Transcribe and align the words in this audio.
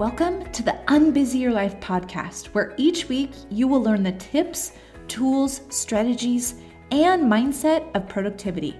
welcome 0.00 0.50
to 0.50 0.62
the 0.62 0.78
Unbusy 0.86 1.40
Your 1.40 1.52
Life 1.52 1.78
podcast, 1.78 2.46
where 2.54 2.72
each 2.78 3.10
week 3.10 3.32
you 3.50 3.68
will 3.68 3.82
learn 3.82 4.02
the 4.02 4.12
tips, 4.12 4.72
tools, 5.08 5.60
strategies, 5.68 6.54
and 6.90 7.30
mindset 7.30 7.94
of 7.94 8.08
productivity. 8.08 8.74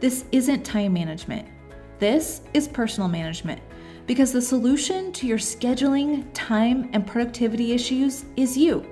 This 0.00 0.26
isn't 0.32 0.64
time 0.64 0.92
management, 0.92 1.48
this 1.98 2.42
is 2.52 2.68
personal 2.68 3.08
management 3.08 3.62
because 4.06 4.34
the 4.34 4.42
solution 4.42 5.12
to 5.12 5.26
your 5.26 5.38
scheduling, 5.38 6.26
time, 6.34 6.90
and 6.92 7.06
productivity 7.06 7.72
issues 7.72 8.26
is 8.36 8.54
you 8.54 8.86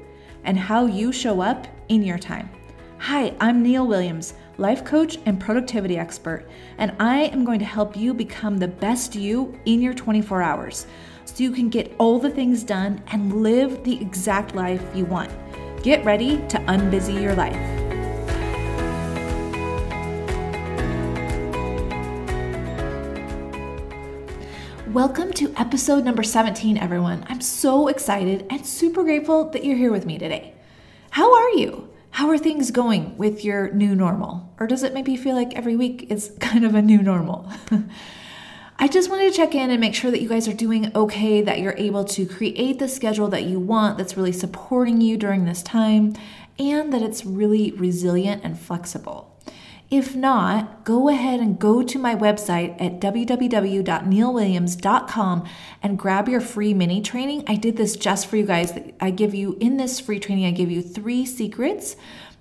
and 0.44 0.58
how 0.58 0.86
you 0.86 1.12
show 1.12 1.42
up 1.42 1.66
in 1.90 2.02
your 2.02 2.18
time. 2.18 2.48
Hi, 2.96 3.36
I'm 3.42 3.62
Neil 3.62 3.86
Williams, 3.86 4.32
life 4.56 4.84
coach 4.84 5.18
and 5.26 5.40
productivity 5.40 5.98
expert, 5.98 6.48
and 6.78 6.94
I 7.00 7.24
am 7.24 7.44
going 7.44 7.58
to 7.58 7.64
help 7.64 7.96
you 7.96 8.14
become 8.14 8.58
the 8.58 8.68
best 8.68 9.14
you 9.16 9.58
in 9.64 9.80
your 9.80 9.94
24 9.94 10.42
hours 10.42 10.86
so 11.24 11.42
you 11.42 11.50
can 11.50 11.68
get 11.68 11.92
all 11.98 12.18
the 12.18 12.30
things 12.30 12.62
done 12.62 13.02
and 13.08 13.42
live 13.42 13.82
the 13.82 14.00
exact 14.00 14.54
life 14.54 14.84
you 14.94 15.06
want. 15.06 15.32
Get 15.82 16.04
ready 16.04 16.36
to 16.48 16.58
unbusy 16.58 17.20
your 17.20 17.34
life. 17.34 17.56
Welcome 24.94 25.32
to 25.32 25.52
episode 25.56 26.04
number 26.04 26.22
17, 26.22 26.78
everyone. 26.78 27.26
I'm 27.28 27.40
so 27.40 27.88
excited 27.88 28.46
and 28.48 28.64
super 28.64 29.02
grateful 29.02 29.50
that 29.50 29.64
you're 29.64 29.76
here 29.76 29.90
with 29.90 30.06
me 30.06 30.18
today. 30.18 30.54
How 31.10 31.34
are 31.34 31.50
you? 31.50 31.93
How 32.14 32.30
are 32.30 32.38
things 32.38 32.70
going 32.70 33.18
with 33.18 33.44
your 33.44 33.72
new 33.72 33.96
normal? 33.96 34.54
Or 34.60 34.68
does 34.68 34.84
it 34.84 34.94
maybe 34.94 35.16
feel 35.16 35.34
like 35.34 35.52
every 35.56 35.74
week 35.74 36.12
is 36.12 36.30
kind 36.40 36.64
of 36.64 36.76
a 36.76 36.80
new 36.80 37.02
normal? 37.02 37.50
I 38.78 38.86
just 38.86 39.10
wanted 39.10 39.32
to 39.32 39.36
check 39.36 39.52
in 39.56 39.68
and 39.68 39.80
make 39.80 39.96
sure 39.96 40.12
that 40.12 40.22
you 40.22 40.28
guys 40.28 40.46
are 40.46 40.52
doing 40.52 40.92
okay, 40.94 41.42
that 41.42 41.58
you're 41.58 41.74
able 41.76 42.04
to 42.04 42.24
create 42.24 42.78
the 42.78 42.86
schedule 42.86 43.26
that 43.30 43.46
you 43.46 43.58
want 43.58 43.98
that's 43.98 44.16
really 44.16 44.30
supporting 44.30 45.00
you 45.00 45.16
during 45.16 45.44
this 45.44 45.60
time, 45.60 46.14
and 46.56 46.92
that 46.92 47.02
it's 47.02 47.26
really 47.26 47.72
resilient 47.72 48.44
and 48.44 48.60
flexible. 48.60 49.33
If 49.96 50.16
not, 50.16 50.82
go 50.82 51.08
ahead 51.08 51.38
and 51.38 51.56
go 51.56 51.84
to 51.84 51.98
my 52.00 52.16
website 52.16 52.74
at 52.82 52.98
www.neilwilliams.com 52.98 55.44
and 55.84 55.96
grab 55.96 56.28
your 56.28 56.40
free 56.40 56.74
mini 56.74 57.00
training. 57.00 57.44
I 57.46 57.54
did 57.54 57.76
this 57.76 57.94
just 57.94 58.26
for 58.26 58.36
you 58.36 58.44
guys. 58.44 58.76
I 58.98 59.12
give 59.12 59.36
you, 59.36 59.56
in 59.60 59.76
this 59.76 60.00
free 60.00 60.18
training, 60.18 60.46
I 60.46 60.50
give 60.50 60.68
you 60.68 60.82
three 60.82 61.24
secrets 61.24 61.94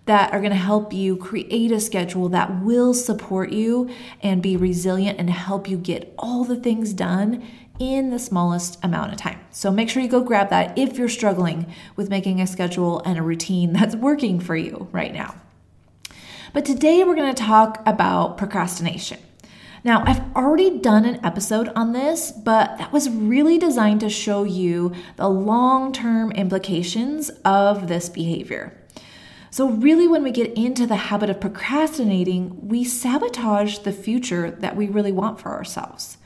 that 0.06 0.34
are 0.34 0.40
going 0.40 0.50
to 0.50 0.58
help 0.58 0.94
you 0.94 1.16
create 1.16 1.72
a 1.72 1.80
schedule 1.80 2.28
that 2.30 2.64
will 2.64 2.96
support 2.96 3.52
you 3.52 3.88
and 4.24 4.42
be 4.42 4.58
resilient 4.58 5.20
and 5.20 5.30
help 5.30 5.70
you 5.70 5.78
get 5.78 6.12
all 6.18 6.44
the 6.44 6.56
things 6.56 6.92
done 6.92 7.46
in 7.78 8.10
the 8.10 8.18
smallest 8.18 8.84
amount 8.84 9.12
of 9.12 9.20
time. 9.20 9.40
So 9.52 9.70
make 9.70 9.92
sure 9.92 10.02
you 10.02 10.10
go 10.10 10.22
grab 10.22 10.50
that 10.50 10.76
if 10.76 10.98
you're 10.98 11.08
struggling 11.08 11.72
with 11.96 12.10
making 12.10 12.42
a 12.42 12.48
schedule 12.48 13.04
and 13.06 13.20
a 13.20 13.22
routine 13.22 13.74
that's 13.74 13.96
working 13.96 14.40
for 14.40 14.56
you 14.56 14.88
right 14.92 15.14
now. 15.14 15.36
But 16.54 16.66
today 16.66 17.04
we're 17.04 17.16
going 17.16 17.34
to 17.34 17.44
talk 17.44 17.82
about 17.84 18.38
procrastination. 18.38 19.20
Now, 19.84 20.04
I've 20.06 20.22
already 20.36 20.78
done 20.78 21.04
an 21.04 21.20
episode 21.26 21.70
on 21.70 21.94
this, 21.94 22.32
but 22.32 22.78
that 22.78 22.94
was 22.94 23.10
really 23.10 23.58
designed 23.58 24.02
to 24.02 24.10
show 24.10 24.44
you 24.44 24.94
the 25.16 25.28
long 25.28 25.92
term 25.92 26.32
implications 26.32 27.30
of 27.44 27.88
this 27.88 28.08
behavior. 28.08 28.80
So, 29.50 29.68
really, 29.68 30.08
when 30.08 30.22
we 30.22 30.30
get 30.30 30.54
into 30.54 30.86
the 30.86 30.96
habit 30.96 31.32
of 31.32 31.42
procrastinating, 31.42 32.68
we 32.68 32.84
sabotage 32.84 33.80
the 33.80 33.92
future 33.92 34.52
that 34.52 34.76
we 34.76 34.88
really 34.88 35.12
want 35.12 35.42
for 35.42 35.50
ourselves. 35.50 36.18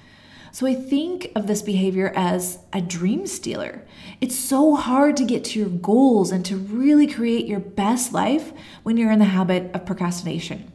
So, 0.52 0.66
I 0.66 0.74
think 0.74 1.32
of 1.36 1.48
this 1.48 1.62
behavior 1.62 2.12
as 2.16 2.60
a 2.74 2.82
dream 2.82 3.28
stealer. 3.28 3.86
It's 4.22 4.38
so 4.38 4.76
hard 4.76 5.18
to 5.18 5.26
get 5.26 5.44
to 5.46 5.60
your 5.60 5.70
goals 5.70 6.32
and 6.32 6.46
to 6.46 6.58
really 6.58 7.08
create 7.08 7.46
your 7.46 7.60
best 7.60 8.14
life 8.14 8.54
when 8.84 8.98
you're 8.98 9.12
in 9.12 9.20
the 9.20 9.26
habit 9.26 9.70
of 9.74 9.86
procrastination. 9.86 10.72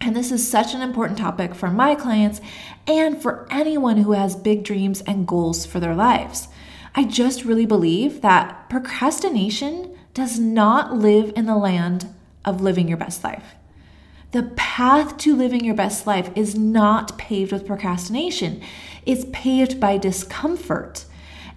And 0.00 0.16
this 0.16 0.32
is 0.32 0.48
such 0.48 0.74
an 0.74 0.82
important 0.82 1.18
topic 1.18 1.54
for 1.54 1.70
my 1.70 1.94
clients 1.94 2.40
and 2.88 3.20
for 3.22 3.46
anyone 3.50 3.98
who 3.98 4.12
has 4.12 4.34
big 4.34 4.64
dreams 4.64 5.00
and 5.02 5.28
goals 5.28 5.64
for 5.64 5.78
their 5.78 5.94
lives. 5.94 6.48
I 6.94 7.04
just 7.04 7.44
really 7.44 7.66
believe 7.66 8.20
that 8.20 8.68
procrastination 8.68 9.96
does 10.12 10.38
not 10.38 10.94
live 10.94 11.32
in 11.36 11.46
the 11.46 11.56
land 11.56 12.12
of 12.44 12.60
living 12.60 12.88
your 12.88 12.98
best 12.98 13.22
life. 13.22 13.54
The 14.32 14.44
path 14.56 15.18
to 15.18 15.36
living 15.36 15.64
your 15.64 15.74
best 15.74 16.06
life 16.06 16.30
is 16.34 16.56
not 16.56 17.16
paved 17.16 17.52
with 17.52 17.66
procrastination, 17.66 18.62
it's 19.06 19.26
paved 19.32 19.80
by 19.80 19.98
discomfort. 19.98 21.04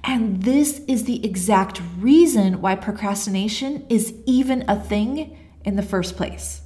And 0.04 0.44
this 0.44 0.80
is 0.88 1.06
the 1.06 1.26
exact 1.26 1.82
reason 1.98 2.62
why 2.62 2.76
procrastination 2.76 3.86
is 3.90 4.14
even 4.26 4.64
a 4.68 4.80
thing 4.80 5.38
in 5.64 5.76
the 5.76 5.82
first 5.82 6.16
place. 6.16 6.62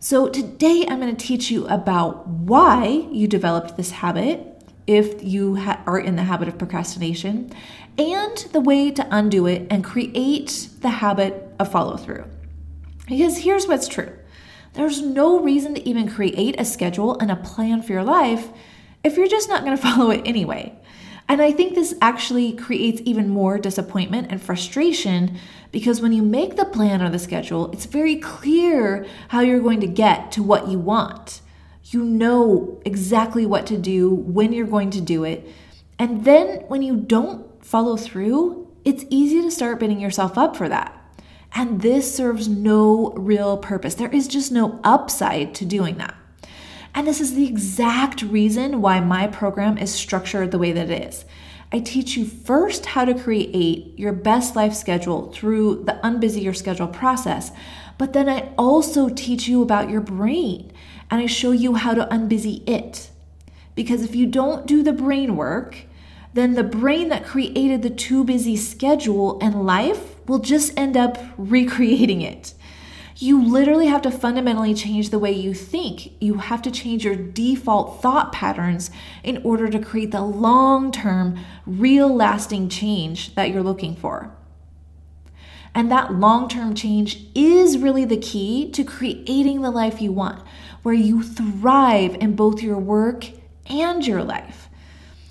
So, 0.00 0.28
today 0.28 0.84
I'm 0.86 1.00
going 1.00 1.16
to 1.16 1.26
teach 1.26 1.50
you 1.50 1.66
about 1.68 2.26
why 2.26 3.06
you 3.10 3.26
developed 3.26 3.76
this 3.76 3.90
habit 3.90 4.62
if 4.86 5.22
you 5.24 5.56
ha- 5.56 5.82
are 5.86 5.98
in 5.98 6.16
the 6.16 6.24
habit 6.24 6.48
of 6.48 6.58
procrastination 6.58 7.50
and 7.96 8.36
the 8.52 8.60
way 8.60 8.90
to 8.90 9.06
undo 9.10 9.46
it 9.46 9.66
and 9.70 9.82
create 9.82 10.68
the 10.80 10.90
habit 10.90 11.54
of 11.58 11.70
follow 11.70 11.96
through. 11.96 12.24
Because 13.06 13.38
here's 13.38 13.66
what's 13.66 13.88
true 13.88 14.12
there's 14.74 15.00
no 15.00 15.40
reason 15.40 15.74
to 15.74 15.88
even 15.88 16.08
create 16.08 16.60
a 16.60 16.64
schedule 16.64 17.16
and 17.18 17.30
a 17.30 17.36
plan 17.36 17.80
for 17.80 17.92
your 17.92 18.02
life 18.02 18.48
if 19.04 19.16
you're 19.16 19.28
just 19.28 19.48
not 19.48 19.64
going 19.64 19.76
to 19.76 19.82
follow 19.82 20.10
it 20.10 20.22
anyway. 20.24 20.76
And 21.28 21.40
I 21.40 21.52
think 21.52 21.74
this 21.74 21.94
actually 22.02 22.52
creates 22.52 23.00
even 23.04 23.30
more 23.30 23.58
disappointment 23.58 24.30
and 24.30 24.42
frustration 24.42 25.38
because 25.72 26.00
when 26.00 26.12
you 26.12 26.22
make 26.22 26.56
the 26.56 26.66
plan 26.66 27.00
or 27.00 27.08
the 27.08 27.18
schedule, 27.18 27.70
it's 27.72 27.86
very 27.86 28.16
clear 28.16 29.06
how 29.28 29.40
you're 29.40 29.60
going 29.60 29.80
to 29.80 29.86
get 29.86 30.32
to 30.32 30.42
what 30.42 30.68
you 30.68 30.78
want. 30.78 31.40
You 31.84 32.04
know 32.04 32.80
exactly 32.84 33.46
what 33.46 33.66
to 33.66 33.78
do, 33.78 34.10
when 34.14 34.52
you're 34.52 34.66
going 34.66 34.90
to 34.90 35.00
do 35.00 35.24
it. 35.24 35.48
And 35.98 36.24
then 36.24 36.64
when 36.68 36.82
you 36.82 36.96
don't 36.96 37.64
follow 37.64 37.96
through, 37.96 38.70
it's 38.84 39.04
easy 39.08 39.40
to 39.42 39.50
start 39.50 39.80
beating 39.80 40.00
yourself 40.00 40.36
up 40.36 40.56
for 40.56 40.68
that. 40.68 41.00
And 41.54 41.80
this 41.80 42.14
serves 42.14 42.48
no 42.48 43.12
real 43.12 43.56
purpose. 43.56 43.94
There 43.94 44.12
is 44.12 44.28
just 44.28 44.52
no 44.52 44.80
upside 44.84 45.54
to 45.56 45.64
doing 45.64 45.96
that. 45.98 46.14
And 46.94 47.06
this 47.06 47.20
is 47.20 47.34
the 47.34 47.46
exact 47.46 48.22
reason 48.22 48.80
why 48.80 49.00
my 49.00 49.26
program 49.26 49.78
is 49.78 49.92
structured 49.92 50.52
the 50.52 50.58
way 50.58 50.70
that 50.72 50.90
it 50.90 51.08
is. 51.08 51.24
I 51.72 51.80
teach 51.80 52.16
you 52.16 52.24
first 52.24 52.86
how 52.86 53.04
to 53.04 53.14
create 53.14 53.98
your 53.98 54.12
best 54.12 54.54
life 54.54 54.74
schedule 54.74 55.32
through 55.32 55.84
the 55.84 55.98
unbusy 56.04 56.42
your 56.42 56.54
schedule 56.54 56.86
process, 56.86 57.50
but 57.98 58.12
then 58.12 58.28
I 58.28 58.52
also 58.56 59.08
teach 59.08 59.48
you 59.48 59.60
about 59.60 59.90
your 59.90 60.00
brain 60.00 60.72
and 61.10 61.20
I 61.20 61.26
show 61.26 61.50
you 61.50 61.74
how 61.74 61.94
to 61.94 62.06
unbusy 62.06 62.68
it. 62.68 63.10
Because 63.74 64.04
if 64.04 64.14
you 64.14 64.26
don't 64.26 64.66
do 64.66 64.84
the 64.84 64.92
brain 64.92 65.34
work, 65.34 65.86
then 66.32 66.54
the 66.54 66.62
brain 66.62 67.08
that 67.08 67.24
created 67.24 67.82
the 67.82 67.90
too 67.90 68.22
busy 68.22 68.56
schedule 68.56 69.38
and 69.40 69.66
life 69.66 70.14
will 70.28 70.38
just 70.38 70.78
end 70.78 70.96
up 70.96 71.18
recreating 71.36 72.20
it. 72.20 72.54
You 73.16 73.44
literally 73.44 73.86
have 73.86 74.02
to 74.02 74.10
fundamentally 74.10 74.74
change 74.74 75.10
the 75.10 75.18
way 75.18 75.30
you 75.30 75.54
think. 75.54 76.20
You 76.20 76.34
have 76.34 76.62
to 76.62 76.70
change 76.70 77.04
your 77.04 77.14
default 77.14 78.02
thought 78.02 78.32
patterns 78.32 78.90
in 79.22 79.40
order 79.44 79.68
to 79.68 79.78
create 79.78 80.10
the 80.10 80.22
long 80.22 80.90
term, 80.90 81.38
real 81.64 82.12
lasting 82.12 82.68
change 82.68 83.34
that 83.36 83.50
you're 83.50 83.62
looking 83.62 83.94
for. 83.94 84.34
And 85.74 85.90
that 85.90 86.14
long 86.14 86.48
term 86.48 86.74
change 86.74 87.26
is 87.34 87.78
really 87.78 88.04
the 88.04 88.16
key 88.16 88.70
to 88.72 88.84
creating 88.84 89.62
the 89.62 89.70
life 89.70 90.00
you 90.00 90.12
want, 90.12 90.44
where 90.82 90.94
you 90.94 91.22
thrive 91.22 92.16
in 92.20 92.34
both 92.34 92.62
your 92.62 92.78
work 92.78 93.30
and 93.66 94.06
your 94.06 94.22
life. 94.22 94.68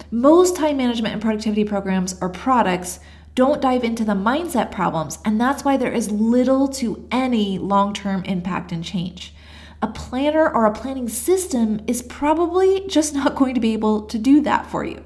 Most 0.10 0.56
time 0.56 0.78
management 0.78 1.14
and 1.14 1.22
productivity 1.22 1.64
programs 1.64 2.16
or 2.22 2.30
products 2.30 3.00
don't 3.36 3.62
dive 3.62 3.84
into 3.84 4.06
the 4.06 4.14
mindset 4.14 4.72
problems, 4.72 5.18
and 5.26 5.42
that's 5.42 5.64
why 5.64 5.78
there 5.78 5.92
is 5.92 6.12
little 6.12 6.68
to 6.68 7.08
any 7.12 7.58
long 7.58 7.94
term 7.94 8.24
impact 8.26 8.72
and 8.72 8.84
change. 8.84 9.34
A 9.82 9.88
planner 9.88 10.50
or 10.50 10.66
a 10.66 10.72
planning 10.72 11.10
system 11.10 11.82
is 11.88 12.02
probably 12.02 12.88
just 12.88 13.14
not 13.16 13.36
going 13.36 13.56
to 13.56 13.62
be 13.62 13.74
able 13.74 14.04
to 14.08 14.18
do 14.18 14.42
that 14.42 14.68
for 14.68 14.84
you. 14.84 15.04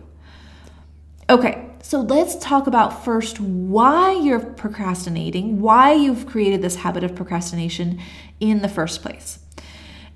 Okay, 1.30 1.70
so 1.82 2.02
let's 2.02 2.36
talk 2.38 2.68
about 2.68 3.06
first 3.06 3.40
why 3.40 4.12
you're 4.12 4.40
procrastinating, 4.40 5.62
why 5.62 5.94
you've 5.94 6.26
created 6.26 6.62
this 6.62 6.78
habit 6.78 7.04
of 7.04 7.16
procrastination 7.16 8.00
in 8.40 8.62
the 8.62 8.70
first 8.70 9.02
place. 9.02 9.40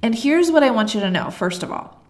And 0.01 0.15
here's 0.15 0.51
what 0.51 0.63
I 0.63 0.71
want 0.71 0.93
you 0.93 0.99
to 1.01 1.11
know 1.11 1.29
first 1.29 1.63
of 1.63 1.71
all 1.71 2.00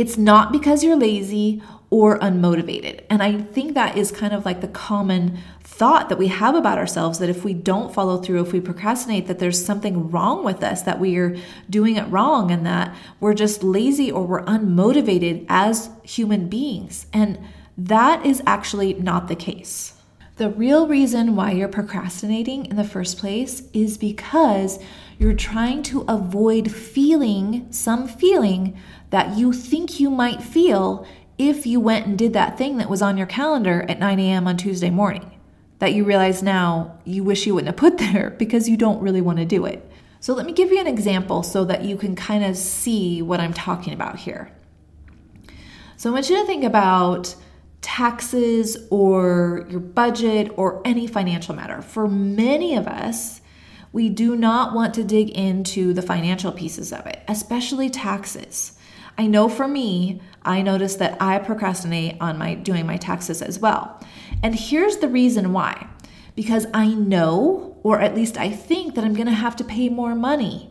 it's 0.00 0.16
not 0.16 0.52
because 0.52 0.84
you're 0.84 0.96
lazy 0.96 1.62
or 1.90 2.18
unmotivated. 2.18 3.02
And 3.08 3.22
I 3.22 3.40
think 3.40 3.74
that 3.74 3.96
is 3.96 4.12
kind 4.12 4.34
of 4.34 4.44
like 4.44 4.60
the 4.60 4.68
common 4.68 5.38
thought 5.62 6.08
that 6.08 6.18
we 6.18 6.26
have 6.28 6.54
about 6.54 6.76
ourselves 6.76 7.18
that 7.18 7.28
if 7.28 7.44
we 7.44 7.54
don't 7.54 7.94
follow 7.94 8.18
through, 8.18 8.42
if 8.42 8.52
we 8.52 8.60
procrastinate, 8.60 9.26
that 9.26 9.38
there's 9.38 9.64
something 9.64 10.10
wrong 10.10 10.44
with 10.44 10.62
us, 10.62 10.82
that 10.82 11.00
we 11.00 11.16
are 11.16 11.36
doing 11.70 11.96
it 11.96 12.06
wrong, 12.10 12.50
and 12.50 12.66
that 12.66 12.94
we're 13.20 13.34
just 13.34 13.62
lazy 13.62 14.10
or 14.10 14.26
we're 14.26 14.44
unmotivated 14.44 15.46
as 15.48 15.90
human 16.02 16.48
beings. 16.48 17.06
And 17.12 17.38
That 17.78 18.26
is 18.26 18.42
actually 18.44 18.94
not 18.94 19.28
the 19.28 19.36
case. 19.36 19.94
The 20.36 20.50
real 20.50 20.88
reason 20.88 21.36
why 21.36 21.52
you're 21.52 21.68
procrastinating 21.68 22.66
in 22.66 22.76
the 22.76 22.82
first 22.84 23.18
place 23.18 23.62
is 23.72 23.96
because 23.96 24.80
you're 25.18 25.34
trying 25.34 25.82
to 25.82 26.04
avoid 26.08 26.70
feeling 26.70 27.66
some 27.70 28.06
feeling 28.06 28.78
that 29.10 29.36
you 29.36 29.52
think 29.52 29.98
you 29.98 30.10
might 30.10 30.42
feel 30.42 31.06
if 31.38 31.66
you 31.66 31.80
went 31.80 32.06
and 32.06 32.18
did 32.18 32.32
that 32.32 32.56
thing 32.56 32.76
that 32.76 32.88
was 32.88 33.02
on 33.02 33.16
your 33.16 33.26
calendar 33.26 33.84
at 33.88 33.98
9 33.98 34.18
a.m. 34.20 34.46
on 34.46 34.56
Tuesday 34.56 34.90
morning 34.90 35.30
that 35.78 35.92
you 35.92 36.04
realize 36.04 36.42
now 36.42 36.98
you 37.04 37.22
wish 37.22 37.46
you 37.46 37.54
wouldn't 37.54 37.68
have 37.68 37.76
put 37.76 37.98
there 38.12 38.30
because 38.38 38.68
you 38.68 38.76
don't 38.76 39.00
really 39.00 39.20
want 39.20 39.38
to 39.38 39.44
do 39.44 39.64
it. 39.64 39.84
So, 40.20 40.34
let 40.34 40.46
me 40.46 40.52
give 40.52 40.72
you 40.72 40.80
an 40.80 40.88
example 40.88 41.44
so 41.44 41.64
that 41.66 41.84
you 41.84 41.96
can 41.96 42.16
kind 42.16 42.44
of 42.44 42.56
see 42.56 43.22
what 43.22 43.38
I'm 43.38 43.52
talking 43.52 43.92
about 43.92 44.18
here. 44.18 44.50
So, 45.96 46.10
I 46.10 46.12
want 46.12 46.28
you 46.28 46.36
to 46.40 46.44
think 46.44 46.64
about 46.64 47.36
taxes 47.82 48.76
or 48.90 49.64
your 49.70 49.78
budget 49.78 50.50
or 50.56 50.82
any 50.84 51.06
financial 51.06 51.54
matter. 51.54 51.80
For 51.82 52.08
many 52.08 52.74
of 52.74 52.88
us, 52.88 53.40
we 53.92 54.08
do 54.08 54.36
not 54.36 54.74
want 54.74 54.94
to 54.94 55.04
dig 55.04 55.30
into 55.30 55.92
the 55.92 56.02
financial 56.02 56.52
pieces 56.52 56.92
of 56.92 57.06
it, 57.06 57.22
especially 57.28 57.88
taxes. 57.88 58.78
I 59.16 59.26
know 59.26 59.48
for 59.48 59.66
me, 59.66 60.20
I 60.42 60.62
notice 60.62 60.96
that 60.96 61.20
I 61.20 61.38
procrastinate 61.38 62.16
on 62.20 62.38
my 62.38 62.54
doing 62.54 62.86
my 62.86 62.96
taxes 62.96 63.42
as 63.42 63.58
well. 63.58 64.00
And 64.42 64.54
here's 64.54 64.98
the 64.98 65.08
reason 65.08 65.52
why. 65.52 65.88
Because 66.36 66.66
I 66.72 66.88
know, 66.88 67.76
or 67.82 67.98
at 68.00 68.14
least 68.14 68.36
I 68.36 68.50
think 68.50 68.94
that 68.94 69.04
I'm 69.04 69.14
going 69.14 69.26
to 69.26 69.32
have 69.32 69.56
to 69.56 69.64
pay 69.64 69.88
more 69.88 70.14
money 70.14 70.70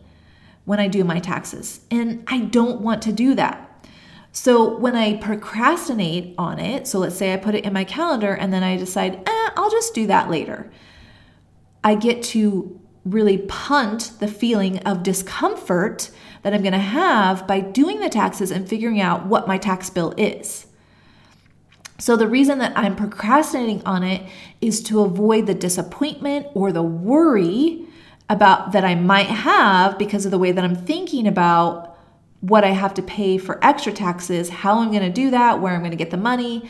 when 0.64 0.80
I 0.80 0.88
do 0.88 1.04
my 1.04 1.18
taxes. 1.18 1.80
And 1.90 2.24
I 2.26 2.40
don't 2.40 2.80
want 2.80 3.02
to 3.02 3.12
do 3.12 3.34
that. 3.34 3.86
So 4.32 4.78
when 4.78 4.94
I 4.94 5.16
procrastinate 5.16 6.34
on 6.38 6.58
it, 6.58 6.86
so 6.86 6.98
let's 6.98 7.16
say 7.16 7.34
I 7.34 7.36
put 7.36 7.54
it 7.54 7.64
in 7.64 7.72
my 7.72 7.84
calendar 7.84 8.32
and 8.32 8.52
then 8.52 8.62
I 8.62 8.76
decide, 8.76 9.14
eh, 9.26 9.50
I'll 9.56 9.70
just 9.70 9.94
do 9.94 10.06
that 10.06 10.30
later. 10.30 10.70
I 11.82 11.94
get 11.94 12.22
to 12.24 12.80
really 13.10 13.38
punt 13.38 14.12
the 14.20 14.28
feeling 14.28 14.78
of 14.80 15.02
discomfort 15.02 16.10
that 16.42 16.54
I'm 16.54 16.62
going 16.62 16.72
to 16.72 16.78
have 16.78 17.46
by 17.46 17.60
doing 17.60 18.00
the 18.00 18.08
taxes 18.08 18.50
and 18.50 18.68
figuring 18.68 19.00
out 19.00 19.26
what 19.26 19.48
my 19.48 19.58
tax 19.58 19.90
bill 19.90 20.14
is. 20.16 20.66
So, 22.00 22.16
the 22.16 22.28
reason 22.28 22.58
that 22.58 22.72
I'm 22.76 22.94
procrastinating 22.94 23.82
on 23.84 24.04
it 24.04 24.22
is 24.60 24.82
to 24.84 25.00
avoid 25.00 25.46
the 25.46 25.54
disappointment 25.54 26.46
or 26.54 26.70
the 26.70 26.82
worry 26.82 27.86
about 28.28 28.72
that 28.72 28.84
I 28.84 28.94
might 28.94 29.26
have 29.26 29.98
because 29.98 30.24
of 30.24 30.30
the 30.30 30.38
way 30.38 30.52
that 30.52 30.62
I'm 30.62 30.76
thinking 30.76 31.26
about 31.26 31.98
what 32.40 32.62
I 32.62 32.70
have 32.70 32.94
to 32.94 33.02
pay 33.02 33.36
for 33.36 33.62
extra 33.64 33.92
taxes, 33.92 34.48
how 34.48 34.78
I'm 34.78 34.90
going 34.90 35.02
to 35.02 35.10
do 35.10 35.30
that, 35.30 35.60
where 35.60 35.74
I'm 35.74 35.80
going 35.80 35.90
to 35.90 35.96
get 35.96 36.10
the 36.10 36.16
money. 36.16 36.68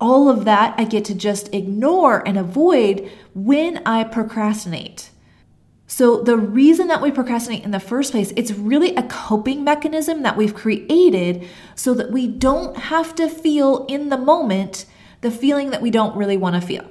All 0.00 0.28
of 0.28 0.44
that 0.44 0.78
I 0.78 0.84
get 0.84 1.04
to 1.06 1.14
just 1.14 1.52
ignore 1.52 2.26
and 2.26 2.38
avoid 2.38 3.10
when 3.34 3.82
I 3.84 4.04
procrastinate. 4.04 5.10
So, 5.92 6.22
the 6.22 6.36
reason 6.36 6.86
that 6.86 7.02
we 7.02 7.10
procrastinate 7.10 7.64
in 7.64 7.72
the 7.72 7.80
first 7.80 8.12
place, 8.12 8.32
it's 8.36 8.52
really 8.52 8.94
a 8.94 9.02
coping 9.02 9.64
mechanism 9.64 10.22
that 10.22 10.36
we've 10.36 10.54
created 10.54 11.48
so 11.74 11.94
that 11.94 12.12
we 12.12 12.28
don't 12.28 12.76
have 12.76 13.12
to 13.16 13.28
feel 13.28 13.86
in 13.86 14.08
the 14.08 14.16
moment 14.16 14.86
the 15.20 15.32
feeling 15.32 15.70
that 15.70 15.82
we 15.82 15.90
don't 15.90 16.16
really 16.16 16.36
want 16.36 16.54
to 16.54 16.60
feel. 16.60 16.86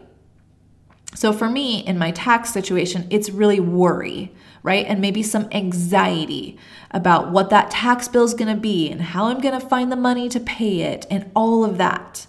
So, 1.15 1.31
for 1.31 1.49
me, 1.49 1.79
in 1.79 1.97
my 1.97 2.11
tax 2.11 2.51
situation, 2.51 3.07
it's 3.09 3.29
really 3.29 3.61
worry 3.61 4.33
right? 4.61 4.85
And 4.85 4.99
maybe 4.99 5.23
some 5.23 5.47
anxiety 5.53 6.57
about 6.91 7.31
what 7.31 7.49
that 7.49 7.71
tax 7.71 8.09
bill 8.09 8.25
is 8.25 8.33
going 8.33 8.53
to 8.53 8.59
be 8.59 8.89
and 8.89 9.01
how 9.01 9.27
I'm 9.27 9.39
going 9.39 9.57
to 9.57 9.65
find 9.65 9.89
the 9.89 9.95
money 9.95 10.27
to 10.27 10.39
pay 10.41 10.81
it 10.81 11.05
and 11.09 11.31
all 11.33 11.63
of 11.63 11.77
that. 11.77 12.27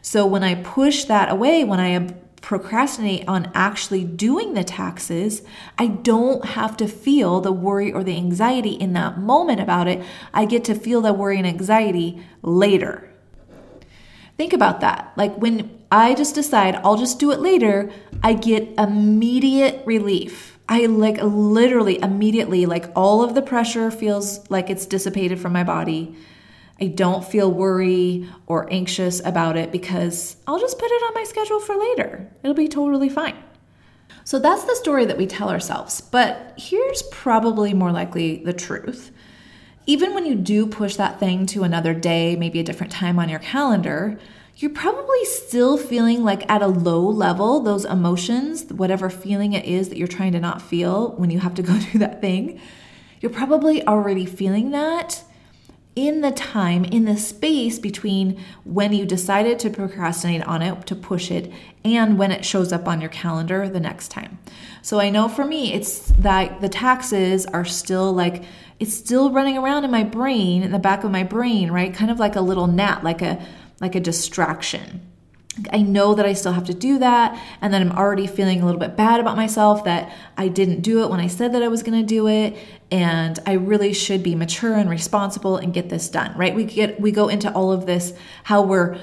So 0.00 0.24
when 0.26 0.44
I 0.44 0.54
push 0.54 1.04
that 1.04 1.28
away, 1.28 1.64
when 1.64 1.80
I 1.80 2.14
procrastinate 2.40 3.26
on 3.26 3.50
actually 3.54 4.04
doing 4.04 4.54
the 4.54 4.64
taxes, 4.64 5.42
I 5.78 5.88
don't 5.88 6.44
have 6.44 6.76
to 6.78 6.86
feel 6.86 7.40
the 7.40 7.52
worry 7.52 7.92
or 7.92 8.04
the 8.04 8.16
anxiety 8.16 8.72
in 8.72 8.92
that 8.92 9.18
moment 9.18 9.60
about 9.60 9.88
it. 9.88 10.04
I 10.32 10.44
get 10.44 10.64
to 10.64 10.74
feel 10.74 11.00
that 11.02 11.18
worry 11.18 11.38
and 11.38 11.46
anxiety 11.46 12.22
later. 12.42 13.10
Think 14.36 14.52
about 14.52 14.80
that. 14.80 15.12
Like 15.16 15.36
when 15.36 15.78
I 15.90 16.14
just 16.14 16.34
decide 16.34 16.76
I'll 16.76 16.96
just 16.96 17.18
do 17.18 17.32
it 17.32 17.40
later, 17.40 17.90
I 18.22 18.34
get 18.34 18.74
immediate 18.78 19.86
relief 19.86 20.56
I 20.68 20.86
like 20.86 21.18
literally 21.22 22.00
immediately, 22.00 22.66
like 22.66 22.90
all 22.96 23.22
of 23.22 23.34
the 23.34 23.42
pressure 23.42 23.90
feels 23.90 24.48
like 24.50 24.68
it's 24.68 24.86
dissipated 24.86 25.38
from 25.38 25.52
my 25.52 25.62
body. 25.62 26.16
I 26.80 26.88
don't 26.88 27.24
feel 27.24 27.50
worry 27.50 28.28
or 28.46 28.70
anxious 28.72 29.20
about 29.24 29.56
it 29.56 29.72
because 29.72 30.36
I'll 30.46 30.60
just 30.60 30.78
put 30.78 30.90
it 30.90 31.02
on 31.04 31.14
my 31.14 31.24
schedule 31.24 31.60
for 31.60 31.74
later. 31.74 32.30
It'll 32.42 32.54
be 32.54 32.68
totally 32.68 33.08
fine. 33.08 33.36
So 34.24 34.38
that's 34.38 34.64
the 34.64 34.74
story 34.74 35.04
that 35.06 35.16
we 35.16 35.26
tell 35.26 35.48
ourselves. 35.48 36.00
But 36.00 36.54
here's 36.58 37.02
probably 37.04 37.72
more 37.72 37.92
likely 37.92 38.42
the 38.44 38.52
truth. 38.52 39.10
Even 39.86 40.14
when 40.14 40.26
you 40.26 40.34
do 40.34 40.66
push 40.66 40.96
that 40.96 41.20
thing 41.20 41.46
to 41.46 41.62
another 41.62 41.94
day, 41.94 42.36
maybe 42.36 42.58
a 42.58 42.64
different 42.64 42.92
time 42.92 43.18
on 43.18 43.28
your 43.28 43.38
calendar, 43.38 44.18
you're 44.56 44.72
probably 44.72 45.24
still 45.24 45.78
feeling 45.78 46.24
like 46.24 46.50
at 46.50 46.60
a 46.60 46.66
low 46.66 47.00
level, 47.00 47.60
those 47.60 47.84
emotions, 47.84 48.64
whatever 48.72 49.08
feeling 49.08 49.52
it 49.52 49.64
is 49.64 49.88
that 49.90 49.98
you're 49.98 50.08
trying 50.08 50.32
to 50.32 50.40
not 50.40 50.60
feel 50.60 51.12
when 51.12 51.30
you 51.30 51.38
have 51.38 51.54
to 51.54 51.62
go 51.70 51.78
do 51.78 51.98
that 52.00 52.20
thing, 52.20 52.60
you're 53.20 53.32
probably 53.32 53.86
already 53.86 54.26
feeling 54.26 54.72
that 54.72 55.22
in 55.96 56.20
the 56.20 56.30
time, 56.30 56.84
in 56.84 57.06
the 57.06 57.16
space 57.16 57.78
between 57.78 58.38
when 58.64 58.92
you 58.92 59.06
decided 59.06 59.58
to 59.58 59.70
procrastinate 59.70 60.46
on 60.46 60.60
it, 60.60 60.86
to 60.86 60.94
push 60.94 61.30
it, 61.30 61.50
and 61.84 62.18
when 62.18 62.30
it 62.30 62.44
shows 62.44 62.70
up 62.72 62.86
on 62.86 63.00
your 63.00 63.10
calendar 63.10 63.68
the 63.68 63.80
next 63.80 64.08
time. 64.08 64.38
So 64.82 65.00
I 65.00 65.08
know 65.08 65.26
for 65.26 65.44
me, 65.44 65.72
it's 65.72 66.12
that 66.18 66.60
the 66.60 66.68
taxes 66.68 67.46
are 67.46 67.64
still 67.64 68.12
like, 68.12 68.44
it's 68.78 68.94
still 68.94 69.32
running 69.32 69.56
around 69.56 69.84
in 69.84 69.90
my 69.90 70.04
brain, 70.04 70.62
in 70.62 70.70
the 70.70 70.78
back 70.78 71.02
of 71.02 71.10
my 71.10 71.24
brain, 71.24 71.70
right? 71.70 71.94
Kind 71.94 72.10
of 72.10 72.20
like 72.20 72.36
a 72.36 72.42
little 72.42 72.66
gnat, 72.66 73.02
like 73.02 73.22
a 73.22 73.44
like 73.80 73.94
a 73.94 74.00
distraction. 74.00 75.00
I 75.72 75.82
know 75.82 76.14
that 76.14 76.26
I 76.26 76.34
still 76.34 76.52
have 76.52 76.66
to 76.66 76.74
do 76.74 76.98
that, 76.98 77.40
and 77.60 77.72
then 77.72 77.82
I'm 77.82 77.96
already 77.96 78.26
feeling 78.26 78.60
a 78.60 78.66
little 78.66 78.80
bit 78.80 78.96
bad 78.96 79.20
about 79.20 79.36
myself 79.36 79.84
that 79.84 80.12
I 80.36 80.48
didn't 80.48 80.82
do 80.82 81.02
it 81.02 81.10
when 81.10 81.20
I 81.20 81.28
said 81.28 81.52
that 81.54 81.62
I 81.62 81.68
was 81.68 81.82
to 81.82 82.02
do 82.02 82.28
it, 82.28 82.56
and 82.90 83.38
I 83.46 83.54
really 83.54 83.92
should 83.92 84.22
be 84.22 84.34
mature 84.34 84.74
and 84.74 84.90
responsible 84.90 85.56
and 85.56 85.72
get 85.72 85.88
this 85.88 86.08
done. 86.08 86.36
Right? 86.36 86.54
We 86.54 86.64
get 86.64 87.00
we 87.00 87.10
go 87.10 87.28
into 87.28 87.50
all 87.52 87.72
of 87.72 87.86
this 87.86 88.12
how 88.44 88.62
we're 88.62 88.98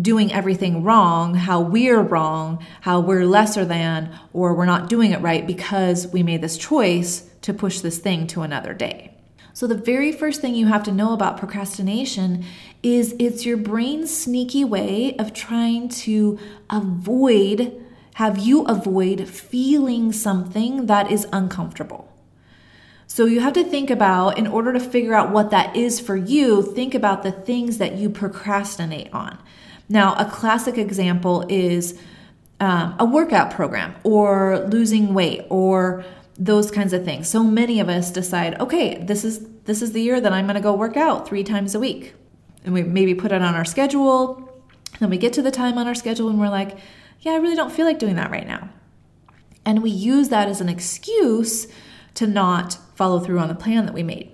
doing 0.00 0.32
everything 0.32 0.82
wrong, 0.82 1.34
how 1.34 1.60
we're 1.60 2.02
wrong, 2.02 2.64
how 2.82 3.00
we're 3.00 3.24
lesser 3.24 3.64
than, 3.64 4.16
or 4.32 4.54
we're 4.54 4.66
not 4.66 4.88
doing 4.88 5.12
it 5.12 5.20
right 5.20 5.46
because 5.46 6.06
we 6.08 6.22
made 6.22 6.42
this 6.42 6.58
choice 6.58 7.28
to 7.42 7.54
push 7.54 7.80
this 7.80 7.98
thing 7.98 8.26
to 8.28 8.42
another 8.42 8.74
day. 8.74 9.12
So, 9.56 9.66
the 9.66 9.74
very 9.74 10.12
first 10.12 10.42
thing 10.42 10.54
you 10.54 10.66
have 10.66 10.82
to 10.82 10.92
know 10.92 11.14
about 11.14 11.38
procrastination 11.38 12.44
is 12.82 13.14
it's 13.18 13.44
your 13.44 13.56
brain's 13.56 14.16
sneaky 14.16 14.64
way 14.64 15.16
of 15.16 15.32
trying 15.32 15.88
to 15.88 16.38
avoid, 16.70 17.84
have 18.14 18.38
you 18.38 18.64
avoid 18.64 19.28
feeling 19.28 20.12
something 20.12 20.86
that 20.86 21.10
is 21.10 21.26
uncomfortable. 21.32 22.12
So, 23.08 23.24
you 23.24 23.40
have 23.40 23.52
to 23.52 23.64
think 23.64 23.88
about, 23.88 24.36
in 24.36 24.46
order 24.46 24.72
to 24.72 24.80
figure 24.80 25.14
out 25.14 25.30
what 25.30 25.50
that 25.50 25.76
is 25.76 26.00
for 26.00 26.16
you, 26.16 26.60
think 26.60 26.92
about 26.94 27.22
the 27.22 27.30
things 27.30 27.78
that 27.78 27.96
you 27.96 28.10
procrastinate 28.10 29.12
on. 29.12 29.38
Now, 29.88 30.14
a 30.16 30.24
classic 30.24 30.76
example 30.76 31.46
is 31.48 31.98
um, 32.58 32.96
a 32.98 33.04
workout 33.04 33.52
program 33.52 33.94
or 34.02 34.58
losing 34.68 35.14
weight 35.14 35.42
or 35.50 36.04
those 36.38 36.70
kinds 36.70 36.92
of 36.92 37.04
things. 37.04 37.28
So 37.28 37.42
many 37.42 37.80
of 37.80 37.88
us 37.88 38.10
decide, 38.10 38.60
okay, 38.60 39.02
this 39.02 39.24
is 39.24 39.46
this 39.64 39.82
is 39.82 39.92
the 39.92 40.00
year 40.00 40.20
that 40.20 40.32
I'm 40.32 40.46
going 40.46 40.54
to 40.54 40.60
go 40.60 40.74
work 40.74 40.96
out 40.96 41.26
3 41.26 41.42
times 41.42 41.74
a 41.74 41.80
week. 41.80 42.14
And 42.66 42.74
we 42.74 42.82
maybe 42.82 43.14
put 43.14 43.32
it 43.32 43.40
on 43.40 43.54
our 43.54 43.64
schedule. 43.64 44.52
Then 45.00 45.08
we 45.08 45.16
get 45.16 45.32
to 45.34 45.42
the 45.42 45.50
time 45.50 45.78
on 45.78 45.86
our 45.86 45.94
schedule 45.94 46.28
and 46.28 46.38
we're 46.38 46.50
like, 46.50 46.76
yeah, 47.20 47.32
I 47.32 47.36
really 47.36 47.56
don't 47.56 47.72
feel 47.72 47.86
like 47.86 47.98
doing 47.98 48.16
that 48.16 48.30
right 48.30 48.46
now. 48.46 48.68
And 49.64 49.82
we 49.82 49.90
use 49.90 50.28
that 50.28 50.48
as 50.48 50.60
an 50.60 50.68
excuse 50.68 51.66
to 52.14 52.26
not 52.26 52.78
follow 52.94 53.20
through 53.20 53.38
on 53.38 53.48
the 53.48 53.54
plan 53.54 53.86
that 53.86 53.94
we 53.94 54.02
made. 54.02 54.32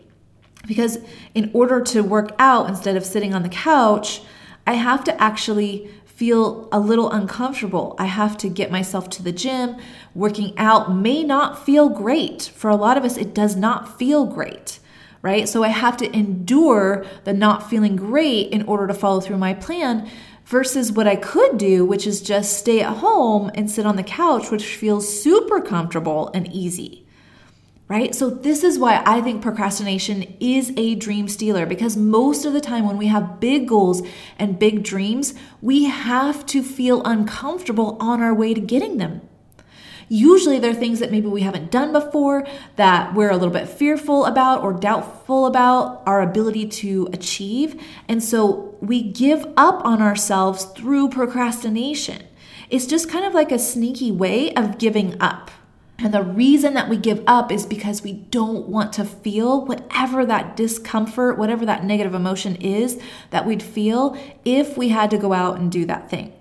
Because 0.67 0.99
in 1.35 1.51
order 1.53 1.81
to 1.81 2.03
work 2.03 2.31
out 2.39 2.69
instead 2.69 2.97
of 2.97 3.05
sitting 3.05 3.35
on 3.35 3.43
the 3.43 3.49
couch, 3.49 4.23
I 4.67 4.75
have 4.75 5.05
to 5.05 5.23
actually 5.23 5.91
feel 6.05 6.69
a 6.71 6.79
little 6.79 7.11
uncomfortable. 7.11 7.97
I 7.99 8.05
have 8.05 8.37
to 8.39 8.49
get 8.49 8.71
myself 8.71 9.11
to 9.11 9.23
the 9.23 9.33
gym. 9.33 9.77
Working 10.15 10.57
out 10.57 10.95
may 10.95 11.25
not 11.25 11.65
feel 11.65 11.89
great. 11.89 12.43
For 12.55 12.71
a 12.71 12.77
lot 12.77 12.97
of 12.97 13.05
us, 13.05 13.17
it 13.17 13.35
does 13.35 13.57
not 13.57 13.99
feel 13.99 14.25
great, 14.27 14.79
right? 15.23 15.49
So 15.49 15.63
I 15.63 15.69
have 15.69 15.97
to 15.99 16.17
endure 16.17 17.07
the 17.25 17.33
not 17.33 17.71
feeling 17.71 17.97
great 17.97 18.51
in 18.51 18.63
order 18.65 18.87
to 18.87 18.95
follow 18.95 19.21
through 19.21 19.39
my 19.39 19.55
plan 19.55 20.09
versus 20.45 20.93
what 20.93 21.07
I 21.07 21.17
could 21.17 21.57
do, 21.57 21.85
which 21.85 22.07
is 22.07 22.21
just 22.21 22.59
stay 22.59 22.81
at 22.81 22.97
home 22.99 23.51
and 23.55 23.71
sit 23.71 23.87
on 23.87 23.97
the 23.97 24.03
couch, 24.03 24.51
which 24.51 24.77
feels 24.77 25.23
super 25.23 25.61
comfortable 25.61 26.31
and 26.35 26.53
easy 26.53 27.03
right? 27.93 28.15
So, 28.15 28.31
this 28.31 28.65
is 28.65 28.79
why 28.79 29.03
I 29.05 29.21
think 29.21 29.43
procrastination 29.43 30.23
is 30.41 30.73
a 30.79 30.95
dream 30.95 31.29
stealer 31.29 31.67
because 31.67 31.95
most 31.95 32.47
of 32.47 32.55
the 32.55 32.61
time 32.61 32.87
when 32.87 32.97
we 32.97 33.09
have 33.09 33.39
big 33.39 33.69
goals 33.69 34.01
and 34.39 34.59
big 34.59 34.83
dreams, 34.83 35.35
we 35.61 35.85
have 35.85 36.47
to 36.47 36.63
feel 36.63 37.03
uncomfortable 37.05 37.99
on 38.01 38.23
our 38.23 38.33
way 38.33 38.55
to 38.55 38.63
getting 38.63 38.97
them. 38.97 39.21
Usually, 40.13 40.59
they're 40.59 40.75
things 40.75 40.99
that 40.99 41.11
maybe 41.11 41.29
we 41.29 41.41
haven't 41.41 41.71
done 41.71 41.91
before, 41.91 42.47
that 42.77 43.15
we're 43.15 43.31
a 43.31 43.37
little 43.39 43.51
bit 43.51 43.67
fearful 43.67 44.27
about 44.27 44.63
or 44.63 44.75
doubtful 44.75 45.47
about 45.47 46.03
our 46.05 46.21
ability 46.21 46.69
to 46.69 47.09
achieve. 47.15 47.83
And 48.09 48.23
so 48.23 48.77
we 48.83 49.03
give 49.03 49.47
up 49.57 49.83
on 49.87 50.03
ourselves 50.03 50.67
through 50.67 51.09
procrastination. 51.09 52.25
It's 52.69 52.85
just 52.85 53.09
kind 53.09 53.25
of 53.25 53.33
like 53.33 53.51
a 53.51 53.59
sneaky 53.59 54.13
way 54.13 54.53
of 54.53 54.77
giving 54.77 55.19
up. 55.19 55.51
And 55.99 56.13
the 56.13 56.23
reason 56.23 56.75
that 56.75 56.91
we 56.91 56.99
give 56.99 57.25
up 57.27 57.51
is 57.51 57.65
because 57.65 58.03
we 58.03 58.13
don't 58.13 58.69
want 58.69 58.93
to 58.93 59.07
feel 59.07 59.65
whatever 59.65 60.27
that 60.27 60.57
discomfort, 60.57 61.39
whatever 61.39 61.65
that 61.65 61.85
negative 61.85 62.13
emotion 62.13 62.57
is 62.57 63.01
that 63.31 63.47
we'd 63.47 63.63
feel 63.63 64.15
if 64.45 64.77
we 64.77 64.91
had 64.91 65.11
to 65.13 65.17
go 65.17 65.33
out 65.33 65.59
and 65.59 65.73
do 65.73 65.87
that 65.87 66.11
thing. 66.11 66.35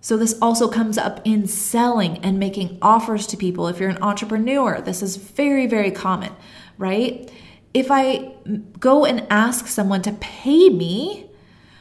So, 0.00 0.16
this 0.16 0.36
also 0.40 0.68
comes 0.68 0.96
up 0.96 1.20
in 1.24 1.46
selling 1.46 2.18
and 2.18 2.38
making 2.38 2.78
offers 2.80 3.26
to 3.28 3.36
people. 3.36 3.68
If 3.68 3.78
you're 3.78 3.90
an 3.90 4.02
entrepreneur, 4.02 4.80
this 4.80 5.02
is 5.02 5.16
very, 5.16 5.66
very 5.66 5.90
common, 5.90 6.32
right? 6.78 7.30
If 7.74 7.90
I 7.90 8.32
go 8.78 9.04
and 9.04 9.26
ask 9.30 9.66
someone 9.66 10.02
to 10.02 10.12
pay 10.12 10.70
me 10.70 11.30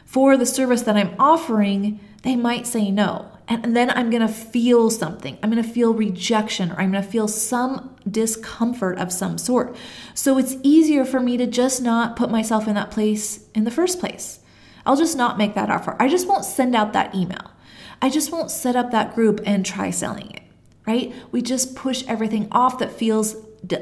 for 0.05 0.37
the 0.37 0.45
service 0.45 0.81
that 0.83 0.97
I'm 0.97 1.15
offering, 1.17 1.99
they 2.23 2.35
might 2.35 2.67
say 2.67 2.91
no. 2.91 3.31
And 3.47 3.75
then 3.75 3.89
I'm 3.89 4.09
gonna 4.09 4.27
feel 4.27 4.89
something. 4.89 5.39
I'm 5.41 5.49
gonna 5.49 5.63
feel 5.63 5.93
rejection 5.93 6.71
or 6.71 6.79
I'm 6.79 6.91
gonna 6.91 7.01
feel 7.01 7.27
some 7.27 7.95
discomfort 8.09 8.99
of 8.99 9.11
some 9.11 9.37
sort. 9.37 9.75
So 10.13 10.37
it's 10.37 10.57
easier 10.61 11.05
for 11.05 11.19
me 11.19 11.37
to 11.37 11.47
just 11.47 11.81
not 11.81 12.15
put 12.15 12.29
myself 12.29 12.67
in 12.67 12.75
that 12.75 12.91
place 12.91 13.47
in 13.55 13.63
the 13.63 13.71
first 13.71 13.99
place. 13.99 14.39
I'll 14.85 14.95
just 14.95 15.17
not 15.17 15.37
make 15.37 15.55
that 15.55 15.69
offer. 15.69 15.95
I 15.99 16.07
just 16.07 16.27
won't 16.27 16.45
send 16.45 16.75
out 16.75 16.93
that 16.93 17.15
email. 17.15 17.51
I 18.01 18.09
just 18.09 18.31
won't 18.31 18.51
set 18.51 18.75
up 18.75 18.91
that 18.91 19.15
group 19.15 19.41
and 19.45 19.65
try 19.65 19.89
selling 19.89 20.31
it, 20.31 20.41
right? 20.87 21.13
We 21.31 21.41
just 21.41 21.75
push 21.75 22.03
everything 22.07 22.47
off 22.51 22.79
that 22.79 22.91
feels 22.91 23.35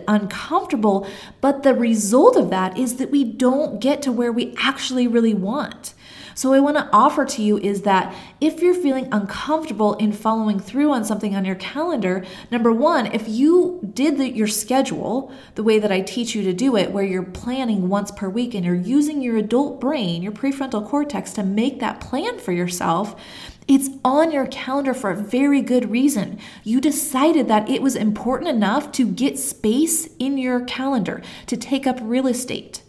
uncomfortable, 0.07 1.07
but 1.39 1.63
the 1.63 1.74
result 1.74 2.36
of 2.36 2.50
that 2.50 2.77
is 2.77 2.95
that 2.95 3.12
we 3.12 3.24
don't 3.24 3.79
get 3.79 4.01
to 4.01 4.12
where 4.12 4.31
we 4.31 4.55
actually 4.57 5.07
really 5.07 5.36
want. 5.36 5.93
So, 6.38 6.50
what 6.50 6.58
I 6.58 6.60
want 6.60 6.77
to 6.77 6.89
offer 6.94 7.25
to 7.25 7.41
you 7.41 7.58
is 7.58 7.82
that 7.82 8.13
if 8.39 8.62
you're 8.62 8.75
feeling 8.75 9.08
uncomfortable 9.12 9.96
in 9.96 10.12
following 10.12 10.60
through 10.60 10.91
on 10.91 11.03
something 11.03 11.36
on 11.36 11.46
your 11.46 11.56
calendar, 11.56 12.24
number 12.51 12.72
one, 12.72 13.08
if 13.08 13.27
you 13.27 13.79
did 13.91 14.20
the, 14.20 14.29
your 14.29 14.46
schedule 14.46 15.32
the 15.56 15.63
way 15.63 15.79
that 15.79 15.91
I 15.91 16.01
teach 16.01 16.36
you 16.36 16.44
to 16.44 16.53
do 16.53 16.75
it, 16.75 16.91
where 16.91 17.03
you're 17.03 17.24
planning 17.24 17.89
once 17.89 18.12
per 18.12 18.29
week 18.29 18.53
and 18.53 18.63
you're 18.63 18.75
using 18.75 19.24
your 19.24 19.36
adult 19.36 19.82
brain, 19.82 20.22
your 20.22 20.32
prefrontal 20.32 20.88
cortex, 20.88 21.34
to 21.34 21.44
make 21.44 21.79
that 21.79 22.00
plan 22.00 22.38
for 22.38 22.51
yourself, 22.51 23.20
it's 23.67 23.89
on 24.06 24.32
your 24.32 24.46
calendar 24.46 24.94
for 24.94 25.10
a 25.10 25.15
very 25.15 25.63
good 25.63 25.89
reason. 25.89 26.38
You 26.63 26.79
decided 26.79 27.48
that 27.48 27.67
it 27.67 27.82
was 27.82 27.96
important 27.96 28.51
enough 28.51 28.91
to 28.91 29.08
get 29.08 29.39
space 29.39 30.08
in 30.20 30.38
your 30.38 30.63
calendar, 30.65 31.24
to 31.48 31.58
take 31.58 31.88
up 31.88 31.98
real 32.00 32.27
estate. 32.27 32.84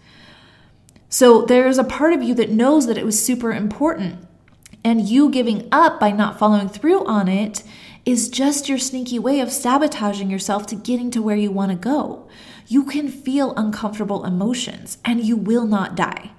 So 1.08 1.42
there's 1.42 1.78
a 1.78 1.84
part 1.84 2.12
of 2.12 2.22
you 2.22 2.34
that 2.34 2.50
knows 2.50 2.86
that 2.86 2.98
it 2.98 3.04
was 3.04 3.24
super 3.24 3.52
important. 3.52 4.26
And 4.84 5.08
you 5.08 5.30
giving 5.30 5.68
up 5.72 5.98
by 5.98 6.10
not 6.10 6.38
following 6.38 6.68
through 6.68 7.04
on 7.06 7.28
it 7.28 7.62
is 8.04 8.28
just 8.28 8.68
your 8.68 8.78
sneaky 8.78 9.18
way 9.18 9.40
of 9.40 9.50
sabotaging 9.50 10.30
yourself 10.30 10.66
to 10.66 10.76
getting 10.76 11.10
to 11.10 11.22
where 11.22 11.36
you 11.36 11.50
want 11.50 11.70
to 11.70 11.76
go. 11.76 12.28
You 12.66 12.84
can 12.84 13.08
feel 13.08 13.54
uncomfortable 13.56 14.24
emotions 14.24 14.98
and 15.04 15.24
you 15.24 15.36
will 15.36 15.66
not 15.66 15.96
die. 15.96 16.32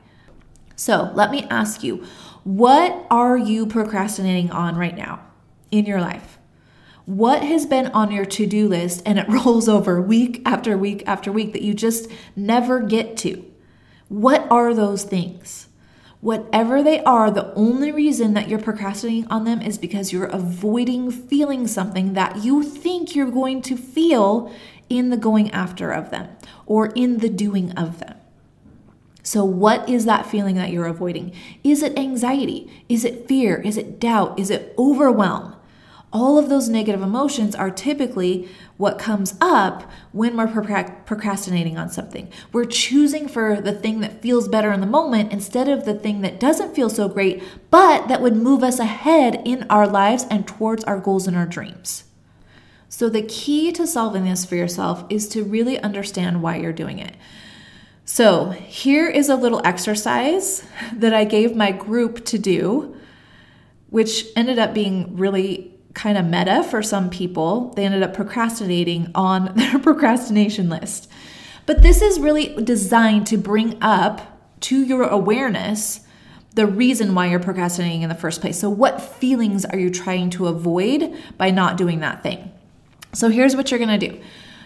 So 0.76 1.12
let 1.14 1.32
me 1.32 1.46
ask 1.50 1.84
you 1.84 2.04
what 2.44 3.06
are 3.12 3.38
you 3.38 3.66
procrastinating 3.66 4.50
on 4.52 4.76
right 4.76 4.96
now 4.96 5.20
in 5.72 5.86
your 5.86 6.00
life? 6.00 6.38
What 7.06 7.44
has 7.44 7.66
been 7.66 7.88
on 7.88 8.12
your 8.12 8.26
to 8.26 8.46
do 8.46 8.68
list 8.68 9.02
and 9.06 9.20
it 9.20 9.28
rolls 9.30 9.68
over 9.68 10.02
week 10.02 10.42
after 10.46 10.78
week 10.78 11.04
after 11.06 11.32
week 11.32 11.54
that 11.54 11.64
you 11.64 11.74
just 11.74 12.10
never 12.36 12.80
get 12.80 13.18
to? 13.18 13.49
What 14.10 14.48
are 14.52 14.74
those 14.74 15.04
things? 15.04 15.68
Whatever 16.20 16.84
they 16.84 17.02
are, 17.04 17.32
the 17.32 17.54
only 17.54 17.92
reason 17.92 18.34
that 18.34 18.50
you're 18.50 18.60
procrastinating 18.60 19.28
on 19.28 19.46
them 19.46 19.62
is 19.62 19.78
because 19.78 20.12
you're 20.12 20.26
avoiding 20.26 21.12
feeling 21.12 21.66
something 21.66 22.14
that 22.14 22.44
you 22.44 22.62
think 22.62 23.16
you're 23.16 23.32
going 23.32 23.62
to 23.62 23.78
feel 23.78 24.52
in 24.90 25.12
the 25.12 25.18
going 25.18 25.50
after 25.52 25.92
of 25.92 26.10
them 26.10 26.28
or 26.66 26.88
in 26.88 27.20
the 27.20 27.30
doing 27.30 27.72
of 27.74 28.00
them. 28.00 28.16
So, 29.22 29.46
what 29.46 29.88
is 29.88 30.06
that 30.06 30.26
feeling 30.26 30.56
that 30.56 30.72
you're 30.72 30.88
avoiding? 30.88 31.32
Is 31.64 31.84
it 31.84 31.98
anxiety? 31.98 32.84
Is 32.90 33.06
it 33.06 33.28
fear? 33.28 33.62
Is 33.62 33.78
it 33.78 34.00
doubt? 34.00 34.40
Is 34.40 34.50
it 34.50 34.74
overwhelm? 34.78 35.56
All 36.12 36.40
of 36.40 36.50
those 36.50 36.70
negative 36.70 37.04
emotions 37.04 37.54
are 37.54 37.70
typically 37.70 38.50
what 38.78 38.98
comes 38.98 39.36
up 39.40 39.84
when 40.12 40.36
we're 40.36 40.48
procrastinating 40.48 41.78
on 41.78 41.90
something. 41.90 42.32
We're 42.52 42.66
choosing 42.66 43.28
for 43.28 43.62
the 43.62 43.74
thing 43.74 44.00
that 44.00 44.22
feels 44.22 44.48
better 44.48 44.72
in 44.72 44.82
the 44.82 44.88
moment 44.88 45.32
instead 45.32 45.70
of 45.70 45.86
the 45.86 45.94
thing 45.94 46.22
that 46.22 46.40
doesn't 46.40 46.74
feel 46.74 46.90
so 46.90 47.10
great, 47.10 47.44
but 47.70 48.08
that 48.08 48.22
would 48.22 48.36
move 48.36 48.64
us 48.64 48.80
ahead 48.80 49.42
in 49.46 49.68
our 49.70 49.88
lives 49.88 50.26
and 50.32 50.48
towards 50.48 50.84
our 50.86 51.00
goals 51.00 51.28
and 51.28 51.38
our 51.38 51.46
dreams. 51.46 52.06
So, 52.92 53.08
the 53.08 53.22
key 53.22 53.72
to 53.74 53.86
solving 53.86 54.26
this 54.26 54.46
for 54.46 54.56
yourself 54.56 55.06
is 55.10 55.28
to 55.30 55.44
really 55.44 55.80
understand 55.80 56.42
why 56.42 56.56
you're 56.56 56.74
doing 56.74 56.98
it. 56.98 57.16
So, 58.04 58.50
here 58.50 59.08
is 59.08 59.30
a 59.30 59.36
little 59.36 59.62
exercise 59.64 60.66
that 60.94 61.14
I 61.14 61.24
gave 61.24 61.56
my 61.56 61.72
group 61.72 62.26
to 62.26 62.40
do, 62.40 62.98
which 63.92 64.26
ended 64.36 64.58
up 64.58 64.74
being 64.74 65.16
really 65.18 65.79
kind 65.94 66.18
of 66.18 66.26
meta 66.26 66.64
for 66.64 66.82
some 66.82 67.10
people. 67.10 67.74
They 67.76 67.86
ended 67.86 68.04
up 68.04 68.14
procrastinating 68.14 69.12
on 69.16 69.54
their 69.56 69.80
procrastination 69.80 70.70
list. 70.70 71.10
But 71.66 71.82
this 71.82 72.02
is 72.02 72.20
really 72.20 72.56
designed 72.64 73.28
to 73.28 73.38
bring 73.38 73.78
up 73.82 74.40
to 74.62 74.84
your 74.84 75.04
awareness 75.04 76.02
the 76.56 76.66
reason 76.66 77.14
why 77.14 77.28
you're 77.28 77.40
procrastinating 77.40 78.02
in 78.02 78.10
the 78.10 78.16
first 78.16 78.42
place. 78.42 78.60
So, 78.60 78.70
what 78.70 79.02
feelings 79.02 79.66
are 79.66 79.78
you 79.78 79.90
trying 79.90 80.32
to 80.32 80.48
avoid 80.48 81.16
by 81.38 81.52
not 81.52 81.78
doing 81.78 82.00
that 82.00 82.24
thing? 82.24 82.52
So, 83.14 83.30
here's 83.30 83.56
what 83.56 83.70
you're 83.70 83.80
gonna 83.80 84.00
do 84.00 84.20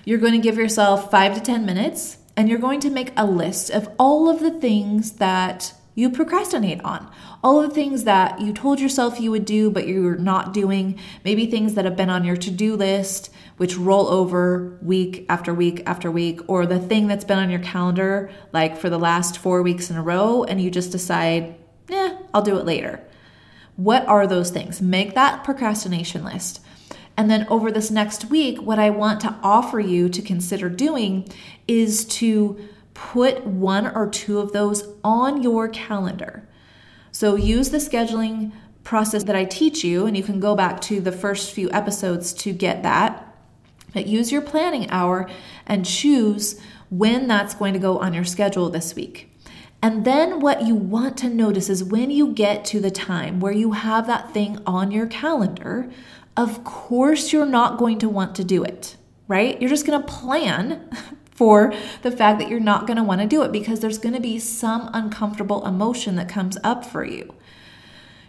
you're 0.06 0.20
going 0.20 0.34
to 0.34 0.40
give 0.40 0.58
yourself 0.58 1.10
five 1.10 1.34
to 1.34 1.42
10 1.42 1.66
minutes 1.66 2.18
and 2.36 2.50
you're 2.50 2.60
going 2.60 2.80
to 2.82 2.90
make 2.90 3.14
a 3.16 3.26
list 3.26 3.70
of 3.70 3.90
all 3.98 4.30
of 4.30 4.42
the 4.42 4.52
things 4.52 5.14
that 5.14 5.74
you 5.96 6.10
procrastinate 6.10 6.84
on. 6.84 7.10
All 7.44 7.62
the 7.62 7.70
things 7.70 8.04
that 8.04 8.42
you 8.42 8.54
told 8.54 8.80
yourself 8.80 9.20
you 9.20 9.32
would 9.32 9.46
do, 9.46 9.70
but 9.70 9.88
you're 9.88 10.18
not 10.18 10.54
doing. 10.54 11.00
Maybe 11.24 11.46
things 11.46 11.76
that 11.76 11.86
have 11.86 11.96
been 11.96 12.10
on 12.10 12.24
your 12.24 12.38
to 12.38 12.52
do 12.52 12.76
list, 12.76 13.30
which 13.58 13.78
roll 13.78 14.08
over 14.08 14.78
week 14.82 15.26
after 15.30 15.54
week 15.54 15.84
after 15.86 16.10
week, 16.10 16.42
or 16.48 16.66
the 16.66 16.80
thing 16.80 17.08
that's 17.08 17.26
been 17.26 17.38
on 17.38 17.50
your 17.50 17.60
calendar, 17.60 18.32
like 18.52 18.78
for 18.78 18.90
the 18.90 18.98
last 18.98 19.38
four 19.38 19.62
weeks 19.62 19.90
in 19.90 19.98
a 19.98 20.04
row, 20.04 20.44
and 20.44 20.60
you 20.60 20.72
just 20.72 20.92
decide, 20.92 21.56
yeah, 21.88 22.18
I'll 22.34 22.42
do 22.42 22.58
it 22.58 22.66
later. 22.66 23.06
What 23.76 24.08
are 24.08 24.28
those 24.28 24.50
things? 24.50 24.82
Make 24.82 25.16
that 25.16 25.44
procrastination 25.44 26.24
list. 26.24 26.62
And 27.16 27.30
then 27.30 27.46
over 27.50 27.72
this 27.72 27.92
next 27.92 28.26
week, 28.26 28.62
what 28.62 28.80
I 28.80 28.90
want 28.90 29.20
to 29.22 29.36
offer 29.44 29.80
you 29.80 30.10
to 30.10 30.22
consider 30.22 30.70
doing 30.70 31.28
is 31.68 32.06
to 32.06 32.58
put 32.94 33.46
one 33.46 33.88
or 33.88 34.10
two 34.10 34.40
of 34.40 34.52
those 34.52 34.88
on 35.04 35.42
your 35.42 35.68
calendar. 35.68 36.48
So 37.12 37.36
use 37.36 37.70
the 37.70 37.78
scheduling 37.78 38.52
process 38.84 39.24
that 39.24 39.36
I 39.36 39.46
teach 39.46 39.84
you, 39.84 40.06
and 40.06 40.18
you 40.18 40.24
can 40.24 40.40
go 40.40 40.56
back 40.56 40.82
to 40.82 41.00
the 41.00 41.12
first 41.12 41.54
few 41.54 41.72
episodes 41.72 42.34
to 42.34 42.52
get 42.52 42.84
that. 42.84 43.36
But 43.94 44.08
use 44.08 44.32
your 44.32 44.42
planning 44.42 44.90
hour 44.90 45.30
and 45.66 45.86
choose 45.86 46.60
when 46.90 47.28
that's 47.28 47.54
going 47.54 47.74
to 47.74 47.80
go 47.80 48.00
on 48.00 48.14
your 48.14 48.24
schedule 48.24 48.70
this 48.70 48.96
week. 48.96 49.30
And 49.82 50.06
then 50.06 50.40
what 50.40 50.64
you 50.64 50.76
want 50.76 51.18
to 51.18 51.30
notice 51.30 51.70
is 51.70 51.84
when 51.84 52.10
you 52.10 52.34
get 52.34 52.64
to 52.66 52.80
the 52.80 52.92
time 52.92 53.40
where 53.40 53.52
you 53.52 53.74
have 53.74 54.08
that 54.08 54.34
thing 54.34 54.58
on 54.66 54.92
your 54.92 55.08
calendar, 55.08 55.92
of 56.38 56.64
course 56.64 57.34
you're 57.34 57.46
not 57.46 57.78
going 57.78 58.00
to 58.00 58.10
want 58.10 58.36
to 58.36 58.44
do 58.44 58.64
it, 58.64 58.96
right? 59.28 59.60
You're 59.60 59.70
just 59.70 59.86
going 59.86 60.02
to 60.02 60.08
plan 60.08 60.90
for 61.36 61.74
the 62.02 62.12
fact 62.12 62.40
that 62.40 62.50
you're 62.50 62.60
not 62.60 62.88
going 62.88 62.98
to 62.98 63.04
want 63.04 63.22
to 63.22 63.28
do 63.28 63.42
it 63.44 63.52
because 63.52 63.80
there's 63.80 63.98
going 63.98 64.16
to 64.16 64.22
be 64.22 64.40
some 64.40 64.90
uncomfortable 64.94 65.66
emotion 65.66 66.16
that 66.16 66.30
comes 66.30 66.58
up 66.64 66.86
for 66.86 67.04
you. 67.04 67.34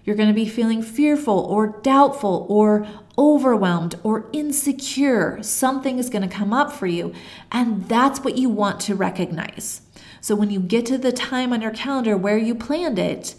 You're 0.04 0.16
going 0.16 0.28
to 0.28 0.34
be 0.34 0.48
feeling 0.48 0.82
fearful 0.82 1.38
or 1.38 1.78
doubtful 1.82 2.46
or 2.48 2.86
overwhelmed 3.16 3.94
or 4.02 4.28
insecure. 4.32 5.42
Something 5.42 5.98
is 5.98 6.10
going 6.10 6.28
to 6.28 6.34
come 6.34 6.52
up 6.52 6.72
for 6.72 6.86
you, 6.86 7.14
and 7.50 7.88
that's 7.88 8.20
what 8.20 8.36
you 8.36 8.50
want 8.50 8.80
to 8.80 8.94
recognize. 8.94 9.80
So 10.20 10.34
when 10.34 10.50
you 10.50 10.60
get 10.60 10.86
to 10.86 10.98
the 10.98 11.12
time 11.12 11.52
on 11.52 11.62
your 11.62 11.70
calendar 11.70 12.16
where 12.16 12.38
you 12.38 12.54
planned 12.54 12.98
it, 12.98 13.34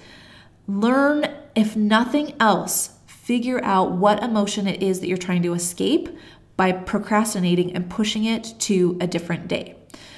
learn, 0.68 1.28
if 1.56 1.76
nothing 1.76 2.34
else, 2.40 2.98
figure 3.06 3.64
out 3.64 3.92
what 3.92 4.24
emotion 4.24 4.68
it 4.68 4.82
is 4.82 5.00
that 5.00 5.08
you're 5.08 5.18
trying 5.18 5.44
to 5.44 5.54
escape 5.54 6.10
by 6.58 6.72
procrastinating 6.72 7.76
and 7.76 7.90
pushing 7.90 8.26
it 8.26 8.54
to 8.60 8.98
a 9.02 9.08
different 9.08 9.48
day. 9.48 9.76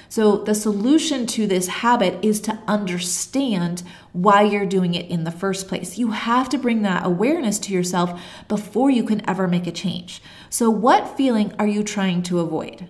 So, 0.09 0.37
the 0.37 0.55
solution 0.55 1.25
to 1.27 1.47
this 1.47 1.67
habit 1.67 2.23
is 2.23 2.39
to 2.41 2.57
understand 2.65 3.83
why 4.13 4.43
you're 4.43 4.65
doing 4.65 4.95
it 4.95 5.09
in 5.09 5.25
the 5.25 5.31
first 5.31 5.67
place. 5.67 5.97
You 5.97 6.11
have 6.11 6.47
to 6.49 6.57
bring 6.57 6.81
that 6.83 7.05
awareness 7.05 7.59
to 7.59 7.73
yourself 7.73 8.21
before 8.47 8.89
you 8.89 9.03
can 9.03 9.27
ever 9.29 9.49
make 9.49 9.67
a 9.67 9.71
change. 9.71 10.21
So, 10.49 10.69
what 10.69 11.17
feeling 11.17 11.53
are 11.59 11.67
you 11.67 11.83
trying 11.83 12.23
to 12.23 12.39
avoid? 12.39 12.87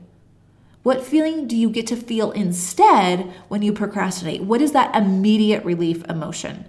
What 0.83 1.03
feeling 1.03 1.47
do 1.47 1.57
you 1.57 1.71
get 1.71 1.87
to 1.87 1.95
feel 1.95 2.31
instead 2.31 3.33
when 3.47 3.63
you 3.63 3.73
procrastinate? 3.73 4.43
What 4.43 4.61
is 4.61 4.73
that 4.73 4.95
immediate 4.95 5.65
relief 5.65 6.05
emotion? 6.05 6.65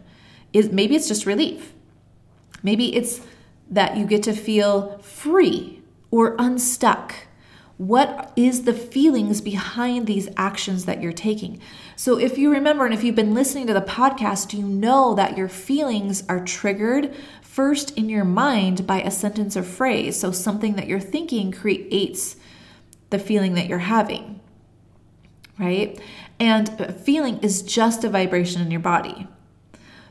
Is 0.54 0.72
maybe 0.72 0.96
it's 0.96 1.08
just 1.08 1.26
relief. 1.26 1.74
Maybe 2.62 2.96
it's 2.96 3.20
that 3.70 3.98
you 3.98 4.06
get 4.06 4.22
to 4.22 4.32
feel 4.32 4.98
free 5.02 5.77
or 6.10 6.36
unstuck 6.38 7.14
what 7.78 8.32
is 8.34 8.64
the 8.64 8.74
feelings 8.74 9.40
behind 9.40 10.06
these 10.08 10.28
actions 10.36 10.84
that 10.84 11.00
you're 11.00 11.12
taking? 11.12 11.60
So, 11.94 12.18
if 12.18 12.36
you 12.36 12.50
remember, 12.50 12.84
and 12.84 12.92
if 12.92 13.04
you've 13.04 13.14
been 13.14 13.34
listening 13.34 13.68
to 13.68 13.72
the 13.72 13.80
podcast, 13.80 14.52
you 14.52 14.66
know 14.66 15.14
that 15.14 15.38
your 15.38 15.48
feelings 15.48 16.24
are 16.28 16.44
triggered 16.44 17.14
first 17.40 17.96
in 17.96 18.08
your 18.08 18.24
mind 18.24 18.84
by 18.84 19.00
a 19.00 19.12
sentence 19.12 19.56
or 19.56 19.62
phrase. 19.62 20.18
So, 20.18 20.32
something 20.32 20.74
that 20.74 20.88
you're 20.88 20.98
thinking 20.98 21.52
creates 21.52 22.34
the 23.10 23.18
feeling 23.20 23.54
that 23.54 23.68
you're 23.68 23.78
having, 23.78 24.40
right? 25.56 26.00
And 26.40 27.00
feeling 27.04 27.38
is 27.38 27.62
just 27.62 28.02
a 28.02 28.08
vibration 28.08 28.60
in 28.60 28.72
your 28.72 28.80
body. 28.80 29.28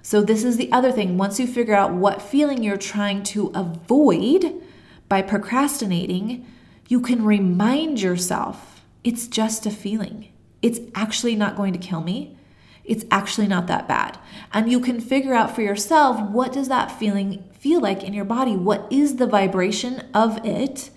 So, 0.02 0.22
this 0.22 0.46
is 0.46 0.56
the 0.56 0.72
other 0.72 0.94
thing. 0.94 1.18
Once 1.18 1.38
you 1.38 1.46
figure 1.46 1.76
out 1.76 1.92
what 1.92 2.22
feeling 2.22 2.64
you're 2.64 2.78
trying 2.78 3.24
to 3.24 3.52
avoid 3.54 4.62
by 5.10 5.22
procrastinating, 5.22 6.46
you 6.88 7.00
can 7.02 7.24
remind 7.24 8.02
yourself 8.02 8.84
it's 9.04 9.28
just 9.28 9.66
a 9.66 9.72
feeling. 9.72 10.30
It's 10.62 10.80
actually 10.96 11.36
not 11.36 11.56
going 11.56 11.74
to 11.74 11.80
kill 11.80 12.02
me. 12.02 12.38
It's 12.84 13.06
actually 13.12 13.48
not 13.48 13.68
that 13.68 13.88
bad. 13.88 14.18
And 14.54 14.72
you 14.72 14.80
can 14.80 15.02
figure 15.02 15.34
out 15.34 15.54
for 15.54 15.62
yourself 15.62 16.22
what 16.30 16.54
does 16.54 16.70
that 16.70 16.92
feeling 16.92 17.44
feel 17.60 17.82
like 17.82 18.04
in 18.04 18.14
your 18.14 18.26
body? 18.26 18.56
What 18.56 18.88
is 18.90 19.18
the 19.18 19.28
vibration 19.28 20.04
of 20.14 20.44
it? 20.46 20.90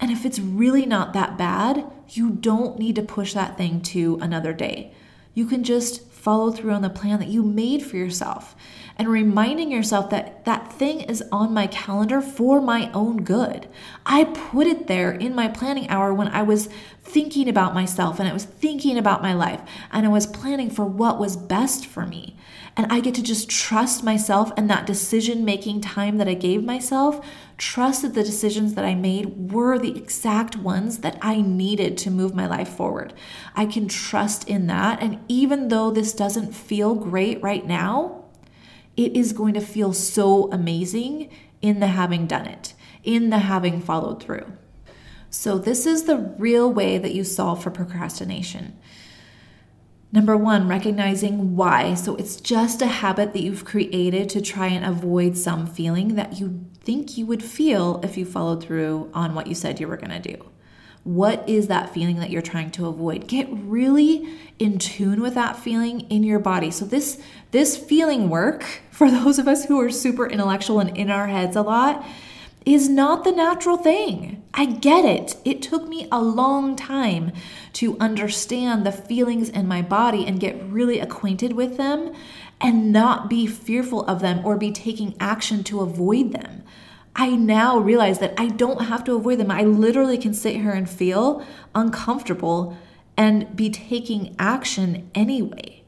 And 0.00 0.10
if 0.10 0.24
it's 0.24 0.38
really 0.38 0.86
not 0.86 1.12
that 1.12 1.36
bad, 1.36 1.84
you 2.08 2.30
don't 2.30 2.78
need 2.78 2.96
to 2.96 3.02
push 3.02 3.34
that 3.34 3.58
thing 3.58 3.82
to 3.82 4.18
another 4.22 4.52
day. 4.52 4.92
You 5.34 5.46
can 5.46 5.64
just 5.64 6.10
follow 6.10 6.50
through 6.50 6.72
on 6.72 6.82
the 6.82 6.90
plan 6.90 7.18
that 7.20 7.28
you 7.28 7.42
made 7.42 7.82
for 7.82 7.96
yourself 7.96 8.56
and 8.98 9.08
reminding 9.08 9.70
yourself 9.70 10.10
that 10.10 10.44
that 10.44 10.72
thing 10.72 11.02
is 11.02 11.22
on 11.30 11.54
my 11.54 11.68
calendar 11.68 12.20
for 12.20 12.60
my 12.60 12.90
own 12.92 13.22
good. 13.22 13.68
I 14.04 14.24
put 14.24 14.66
it 14.66 14.88
there 14.88 15.12
in 15.12 15.36
my 15.36 15.46
planning 15.46 15.88
hour 15.88 16.12
when 16.12 16.28
I 16.28 16.42
was 16.42 16.68
thinking 17.00 17.48
about 17.48 17.74
myself 17.74 18.18
and 18.18 18.28
I 18.28 18.32
was 18.32 18.44
thinking 18.44 18.98
about 18.98 19.22
my 19.22 19.32
life 19.32 19.60
and 19.92 20.04
I 20.04 20.08
was 20.08 20.26
planning 20.26 20.68
for 20.68 20.84
what 20.84 21.20
was 21.20 21.36
best 21.36 21.86
for 21.86 22.06
me. 22.06 22.36
And 22.76 22.92
I 22.92 23.00
get 23.00 23.14
to 23.14 23.22
just 23.22 23.48
trust 23.48 24.02
myself 24.02 24.52
and 24.56 24.68
that 24.68 24.86
decision 24.86 25.44
making 25.44 25.80
time 25.80 26.18
that 26.18 26.28
I 26.28 26.34
gave 26.34 26.64
myself, 26.64 27.24
trust 27.56 28.02
that 28.02 28.14
the 28.14 28.22
decisions 28.24 28.74
that 28.74 28.84
I 28.84 28.94
made 28.94 29.52
were 29.52 29.78
the 29.78 29.96
exact 29.96 30.56
ones 30.56 30.98
that 30.98 31.18
I 31.22 31.40
needed 31.40 31.96
to 31.98 32.10
move 32.10 32.34
my 32.34 32.46
life 32.46 32.68
forward. 32.68 33.14
I 33.54 33.66
can 33.66 33.88
trust 33.88 34.48
in 34.48 34.66
that. 34.68 35.02
And 35.02 35.20
even 35.28 35.68
though 35.68 35.90
this 35.90 36.12
doesn't 36.12 36.54
feel 36.54 36.94
great 36.94 37.42
right 37.42 37.66
now, 37.66 38.27
it 38.98 39.16
is 39.16 39.32
going 39.32 39.54
to 39.54 39.60
feel 39.60 39.92
so 39.92 40.50
amazing 40.50 41.30
in 41.62 41.78
the 41.78 41.86
having 41.86 42.26
done 42.26 42.46
it, 42.46 42.74
in 43.04 43.30
the 43.30 43.38
having 43.38 43.80
followed 43.80 44.20
through. 44.20 44.52
So, 45.30 45.56
this 45.56 45.86
is 45.86 46.04
the 46.04 46.34
real 46.38 46.72
way 46.72 46.98
that 46.98 47.14
you 47.14 47.22
solve 47.22 47.62
for 47.62 47.70
procrastination. 47.70 48.76
Number 50.10 50.36
one, 50.36 50.68
recognizing 50.68 51.54
why. 51.54 51.94
So, 51.94 52.16
it's 52.16 52.40
just 52.40 52.82
a 52.82 52.86
habit 52.86 53.34
that 53.34 53.42
you've 53.42 53.64
created 53.64 54.28
to 54.30 54.40
try 54.40 54.66
and 54.66 54.84
avoid 54.84 55.36
some 55.36 55.66
feeling 55.66 56.16
that 56.16 56.40
you 56.40 56.66
think 56.80 57.16
you 57.16 57.24
would 57.26 57.42
feel 57.42 58.00
if 58.02 58.16
you 58.16 58.24
followed 58.24 58.64
through 58.64 59.10
on 59.14 59.34
what 59.34 59.46
you 59.46 59.54
said 59.54 59.78
you 59.78 59.86
were 59.86 59.96
going 59.96 60.22
to 60.22 60.36
do. 60.36 60.50
What 61.04 61.48
is 61.48 61.68
that 61.68 61.94
feeling 61.94 62.18
that 62.18 62.30
you're 62.30 62.42
trying 62.42 62.70
to 62.72 62.86
avoid? 62.86 63.26
Get 63.26 63.48
really 63.50 64.28
in 64.58 64.78
tune 64.78 65.20
with 65.20 65.34
that 65.34 65.56
feeling 65.56 66.02
in 66.02 66.22
your 66.22 66.38
body. 66.38 66.70
So 66.70 66.84
this 66.84 67.20
this 67.50 67.76
feeling 67.76 68.28
work 68.28 68.64
for 68.90 69.10
those 69.10 69.38
of 69.38 69.48
us 69.48 69.64
who 69.64 69.80
are 69.80 69.90
super 69.90 70.26
intellectual 70.26 70.80
and 70.80 70.96
in 70.96 71.10
our 71.10 71.28
heads 71.28 71.56
a 71.56 71.62
lot 71.62 72.04
is 72.66 72.88
not 72.88 73.24
the 73.24 73.32
natural 73.32 73.78
thing. 73.78 74.42
I 74.52 74.66
get 74.66 75.04
it. 75.04 75.36
It 75.44 75.62
took 75.62 75.88
me 75.88 76.06
a 76.12 76.20
long 76.20 76.76
time 76.76 77.32
to 77.74 77.96
understand 77.98 78.84
the 78.84 78.92
feelings 78.92 79.48
in 79.48 79.66
my 79.66 79.80
body 79.80 80.26
and 80.26 80.40
get 80.40 80.62
really 80.64 81.00
acquainted 81.00 81.54
with 81.54 81.78
them 81.78 82.12
and 82.60 82.92
not 82.92 83.30
be 83.30 83.46
fearful 83.46 84.04
of 84.04 84.20
them 84.20 84.44
or 84.44 84.56
be 84.58 84.72
taking 84.72 85.14
action 85.20 85.64
to 85.64 85.80
avoid 85.80 86.32
them. 86.32 86.62
I 87.20 87.30
now 87.30 87.78
realize 87.78 88.20
that 88.20 88.34
I 88.38 88.46
don't 88.46 88.82
have 88.82 89.02
to 89.04 89.16
avoid 89.16 89.40
them. 89.40 89.50
I 89.50 89.62
literally 89.62 90.16
can 90.16 90.32
sit 90.32 90.54
here 90.54 90.70
and 90.70 90.88
feel 90.88 91.44
uncomfortable 91.74 92.78
and 93.16 93.56
be 93.56 93.70
taking 93.70 94.36
action 94.38 95.10
anyway. 95.16 95.82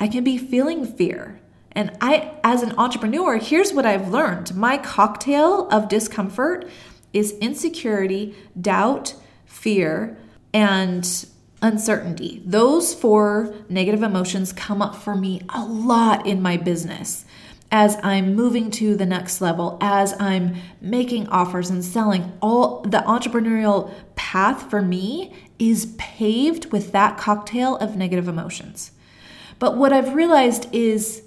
I 0.00 0.08
can 0.08 0.24
be 0.24 0.36
feeling 0.36 0.84
fear. 0.84 1.40
And 1.70 1.96
I, 2.00 2.32
as 2.42 2.62
an 2.62 2.74
entrepreneur, 2.76 3.36
here's 3.36 3.72
what 3.72 3.86
I've 3.86 4.08
learned 4.08 4.56
my 4.56 4.76
cocktail 4.76 5.68
of 5.68 5.88
discomfort 5.88 6.68
is 7.12 7.38
insecurity, 7.38 8.34
doubt, 8.60 9.14
fear, 9.44 10.18
and 10.52 11.26
uncertainty. 11.62 12.42
Those 12.44 12.92
four 12.92 13.54
negative 13.68 14.02
emotions 14.02 14.52
come 14.52 14.82
up 14.82 14.96
for 14.96 15.14
me 15.14 15.42
a 15.48 15.64
lot 15.64 16.26
in 16.26 16.42
my 16.42 16.56
business 16.56 17.24
as 17.70 17.98
I'm 18.02 18.34
moving 18.34 18.70
to 18.72 18.96
the 18.96 19.06
next 19.06 19.40
level, 19.40 19.76
as 19.80 20.14
I'm 20.20 20.56
making 20.80 21.28
offers 21.28 21.70
and 21.70 21.84
selling, 21.84 22.32
all 22.40 22.82
the 22.82 22.98
entrepreneurial 22.98 23.92
path 24.14 24.70
for 24.70 24.80
me 24.80 25.34
is 25.58 25.94
paved 25.98 26.72
with 26.72 26.92
that 26.92 27.18
cocktail 27.18 27.76
of 27.76 27.96
negative 27.96 28.28
emotions. 28.28 28.92
But 29.58 29.76
what 29.76 29.92
I've 29.92 30.14
realized 30.14 30.68
is 30.72 31.22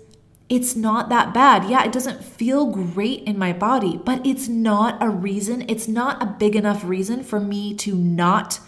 it's 0.49 0.75
not 0.75 1.09
that 1.09 1.33
bad. 1.33 1.69
Yeah, 1.69 1.83
it 1.83 1.91
doesn't 1.91 2.23
feel 2.23 2.65
great 2.67 3.23
in 3.23 3.37
my 3.37 3.53
body, 3.53 3.99
but 4.03 4.25
it's 4.25 4.47
not 4.47 5.01
a 5.01 5.09
reason, 5.09 5.65
it's 5.67 5.87
not 5.87 6.21
a 6.21 6.25
big 6.25 6.55
enough 6.55 6.83
reason 6.83 7.23
for 7.23 7.39
me 7.39 7.73
to 7.75 7.95
not 7.95 8.59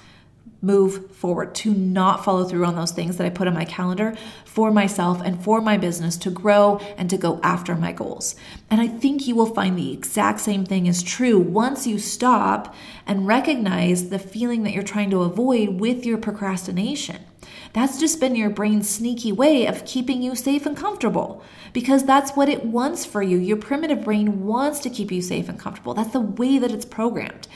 move 0.62 1.12
forward, 1.12 1.56
to 1.56 1.74
not 1.74 2.24
follow 2.24 2.46
through 2.46 2.66
on 2.66 2.76
those 2.76 2.92
things 2.92 3.18
that 3.18 3.26
I 3.26 3.30
put 3.30 3.48
on 3.48 3.54
my 3.54 3.66
calendar 3.66 4.16
for 4.46 4.72
myself 4.72 5.22
and 5.24 5.44
for 5.44 5.62
my 5.62 5.78
business 5.78 6.18
to 6.18 6.30
grow 6.30 6.78
and 6.98 7.10
to 7.10 7.18
go 7.18 7.40
after 7.42 7.76
my 7.76 7.92
goals. 7.92 8.36
And 8.70 8.80
I 8.80 8.88
think 8.88 9.28
you 9.28 9.36
will 9.36 9.54
find 9.54 9.78
the 9.78 9.94
exact 9.94 10.40
same 10.40 10.66
thing 10.66 10.86
is 10.86 11.02
true 11.02 11.40
once 11.40 11.88
you 11.88 11.98
stop 11.98 12.76
and 13.08 13.28
recognize 13.28 14.10
the 14.10 14.20
feeling 14.20 14.64
that 14.64 14.74
you're 14.74 14.84
trying 14.84 15.10
to 15.12 15.24
avoid 15.24 15.80
with 15.80 16.06
your 16.06 16.18
procrastination. 16.18 17.18
That's 17.74 18.00
just 18.00 18.20
been 18.20 18.36
your 18.36 18.50
brain's 18.50 18.90
sneaky 18.90 19.32
way 19.32 19.66
of 19.66 19.86
keeping 19.86 20.22
you 20.22 20.36
safe 20.36 20.66
and 20.66 20.76
comfortable 20.76 21.42
because 21.74 22.04
that's 22.04 22.32
what 22.32 22.50
it 22.50 22.66
wants 22.66 23.06
for 23.06 23.22
you. 23.22 23.38
Your 23.38 23.58
primitive 23.58 24.04
brain 24.04 24.46
wants 24.46 24.80
to 24.80 24.90
keep 24.90 25.12
you 25.12 25.22
safe 25.22 25.48
and 25.48 25.58
comfortable. 25.58 25.94
That's 25.94 26.12
the 26.12 26.20
way 26.20 26.58
that 26.58 26.72
it's 26.72 26.86
programmed. 26.86 27.48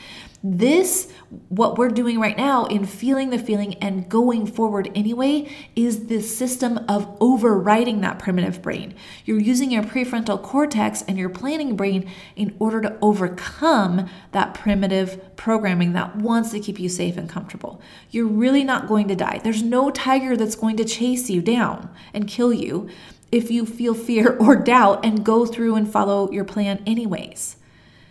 This, 0.44 1.10
what 1.48 1.78
we're 1.78 1.88
doing 1.88 2.20
right 2.20 2.36
now 2.36 2.66
in 2.66 2.84
feeling 2.84 3.30
the 3.30 3.38
feeling 3.38 3.74
and 3.74 4.08
going 4.08 4.46
forward 4.46 4.90
anyway, 4.94 5.50
is 5.74 6.06
the 6.06 6.20
system 6.20 6.78
of 6.88 7.16
overriding 7.20 8.02
that 8.02 8.18
primitive 8.18 8.60
brain. 8.60 8.94
You're 9.24 9.40
using 9.40 9.70
your 9.70 9.82
prefrontal 9.82 10.42
cortex 10.42 11.02
and 11.02 11.16
your 11.16 11.30
planning 11.30 11.74
brain 11.74 12.10
in 12.36 12.54
order 12.58 12.80
to 12.82 12.98
overcome 13.00 14.08
that 14.32 14.54
primitive 14.54 15.36
programming 15.36 15.94
that 15.94 16.16
wants 16.16 16.50
to 16.50 16.60
keep 16.60 16.78
you 16.78 16.90
safe 16.90 17.16
and 17.16 17.28
comfortable. 17.28 17.80
You're 18.10 18.26
really 18.26 18.62
not 18.62 18.88
going 18.88 19.08
to 19.08 19.16
die. 19.16 19.40
There's 19.42 19.62
no 19.62 19.90
tiger 19.90 20.36
that's 20.36 20.56
going 20.56 20.76
to 20.76 20.84
chase 20.84 21.30
you 21.30 21.40
down 21.40 21.90
and 22.12 22.28
kill 22.28 22.52
you 22.52 22.88
if 23.32 23.50
you 23.50 23.64
feel 23.64 23.94
fear 23.94 24.36
or 24.40 24.54
doubt 24.54 25.04
and 25.04 25.24
go 25.24 25.46
through 25.46 25.76
and 25.76 25.90
follow 25.90 26.30
your 26.30 26.44
plan 26.44 26.82
anyways 26.86 27.56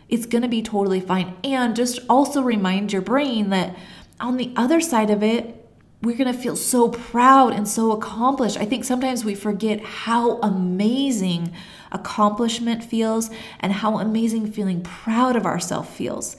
it's 0.10 0.26
going 0.26 0.42
to 0.42 0.48
be 0.48 0.62
totally 0.62 1.00
fine. 1.00 1.36
And 1.44 1.76
just 1.76 2.00
also 2.10 2.42
remind 2.42 2.94
your 2.94 3.02
brain 3.02 3.50
that 3.50 3.76
on 4.20 4.38
the 4.38 4.54
other 4.56 4.80
side 4.80 5.10
of 5.10 5.24
it, 5.24 5.66
we're 6.02 6.18
going 6.18 6.32
to 6.32 6.40
feel 6.40 6.56
so 6.56 6.90
proud 6.90 7.54
and 7.54 7.68
so 7.68 7.92
accomplished. 7.92 8.58
I 8.58 8.66
think 8.66 8.86
sometimes 8.86 9.26
we 9.26 9.34
forget 9.34 9.82
how 9.82 10.40
amazing 10.42 11.52
accomplishment 11.92 12.84
feels 12.84 13.30
and 13.60 13.74
how 13.74 13.98
amazing 13.98 14.52
feeling 14.52 14.82
proud 14.82 15.36
of 15.36 15.46
ourselves 15.46 15.90
feels. 15.90 16.36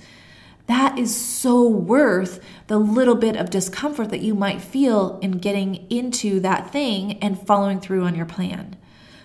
That 0.66 0.98
is 0.98 1.14
so 1.14 1.66
worth 1.66 2.42
the 2.66 2.78
little 2.78 3.14
bit 3.14 3.36
of 3.36 3.50
discomfort 3.50 4.10
that 4.10 4.20
you 4.20 4.34
might 4.34 4.60
feel 4.60 5.18
in 5.20 5.32
getting 5.38 5.86
into 5.90 6.40
that 6.40 6.72
thing 6.72 7.18
and 7.22 7.40
following 7.46 7.80
through 7.80 8.04
on 8.04 8.14
your 8.14 8.26
plan. 8.26 8.76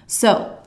So, 0.08 0.61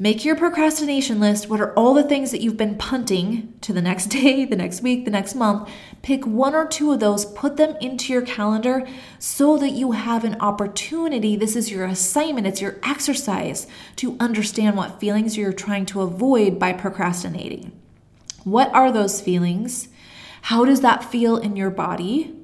Make 0.00 0.24
your 0.24 0.36
procrastination 0.36 1.18
list. 1.18 1.48
What 1.48 1.60
are 1.60 1.74
all 1.74 1.92
the 1.92 2.04
things 2.04 2.30
that 2.30 2.40
you've 2.40 2.56
been 2.56 2.78
punting 2.78 3.54
to 3.62 3.72
the 3.72 3.82
next 3.82 4.06
day, 4.10 4.44
the 4.44 4.54
next 4.54 4.80
week, 4.80 5.04
the 5.04 5.10
next 5.10 5.34
month? 5.34 5.68
Pick 6.02 6.24
one 6.24 6.54
or 6.54 6.68
two 6.68 6.92
of 6.92 7.00
those, 7.00 7.24
put 7.24 7.56
them 7.56 7.76
into 7.80 8.12
your 8.12 8.22
calendar 8.22 8.86
so 9.18 9.58
that 9.58 9.70
you 9.70 9.92
have 9.92 10.22
an 10.22 10.36
opportunity. 10.40 11.34
This 11.34 11.56
is 11.56 11.72
your 11.72 11.84
assignment, 11.84 12.46
it's 12.46 12.60
your 12.60 12.76
exercise 12.84 13.66
to 13.96 14.16
understand 14.20 14.76
what 14.76 15.00
feelings 15.00 15.36
you're 15.36 15.52
trying 15.52 15.86
to 15.86 16.02
avoid 16.02 16.60
by 16.60 16.74
procrastinating. 16.74 17.72
What 18.44 18.72
are 18.72 18.92
those 18.92 19.20
feelings? 19.20 19.88
How 20.42 20.64
does 20.64 20.80
that 20.82 21.02
feel 21.02 21.36
in 21.36 21.56
your 21.56 21.70
body? 21.70 22.36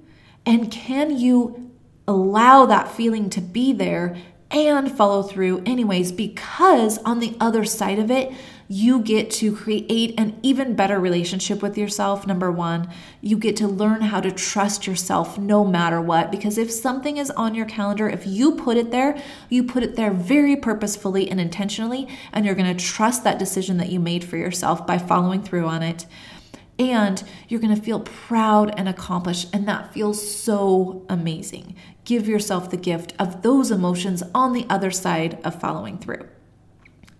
And 0.44 0.72
can 0.72 1.16
you 1.16 1.70
allow 2.08 2.66
that 2.66 2.90
feeling 2.90 3.30
to 3.30 3.40
be 3.40 3.72
there 3.72 4.16
and 4.54 4.90
follow 4.90 5.22
through 5.22 5.62
anyways 5.66 6.12
because 6.12 6.98
on 6.98 7.18
the 7.18 7.36
other 7.40 7.64
side 7.64 7.98
of 7.98 8.10
it 8.10 8.32
you 8.68 9.00
get 9.00 9.30
to 9.30 9.54
create 9.54 10.18
an 10.18 10.38
even 10.42 10.74
better 10.74 10.98
relationship 10.98 11.60
with 11.60 11.76
yourself 11.76 12.24
number 12.24 12.50
1 12.52 12.88
you 13.20 13.36
get 13.36 13.56
to 13.56 13.66
learn 13.66 14.00
how 14.00 14.20
to 14.20 14.30
trust 14.30 14.86
yourself 14.86 15.36
no 15.36 15.64
matter 15.64 16.00
what 16.00 16.30
because 16.30 16.56
if 16.56 16.70
something 16.70 17.16
is 17.16 17.30
on 17.32 17.54
your 17.54 17.66
calendar 17.66 18.08
if 18.08 18.26
you 18.26 18.54
put 18.54 18.76
it 18.76 18.92
there 18.92 19.20
you 19.50 19.64
put 19.64 19.82
it 19.82 19.96
there 19.96 20.12
very 20.12 20.54
purposefully 20.54 21.28
and 21.28 21.40
intentionally 21.40 22.06
and 22.32 22.46
you're 22.46 22.54
going 22.54 22.76
to 22.76 22.84
trust 22.84 23.24
that 23.24 23.40
decision 23.40 23.76
that 23.76 23.90
you 23.90 23.98
made 23.98 24.22
for 24.22 24.36
yourself 24.36 24.86
by 24.86 24.96
following 24.96 25.42
through 25.42 25.66
on 25.66 25.82
it 25.82 26.06
and 26.78 27.22
you're 27.48 27.60
going 27.60 27.74
to 27.74 27.80
feel 27.80 28.00
proud 28.00 28.72
and 28.76 28.88
accomplished 28.88 29.48
and 29.52 29.68
that 29.68 29.92
feels 29.92 30.36
so 30.36 31.04
amazing 31.08 31.76
give 32.04 32.28
yourself 32.28 32.70
the 32.70 32.76
gift 32.76 33.14
of 33.18 33.42
those 33.42 33.70
emotions 33.70 34.22
on 34.34 34.52
the 34.52 34.66
other 34.68 34.90
side 34.90 35.38
of 35.44 35.60
following 35.60 35.98
through. 35.98 36.28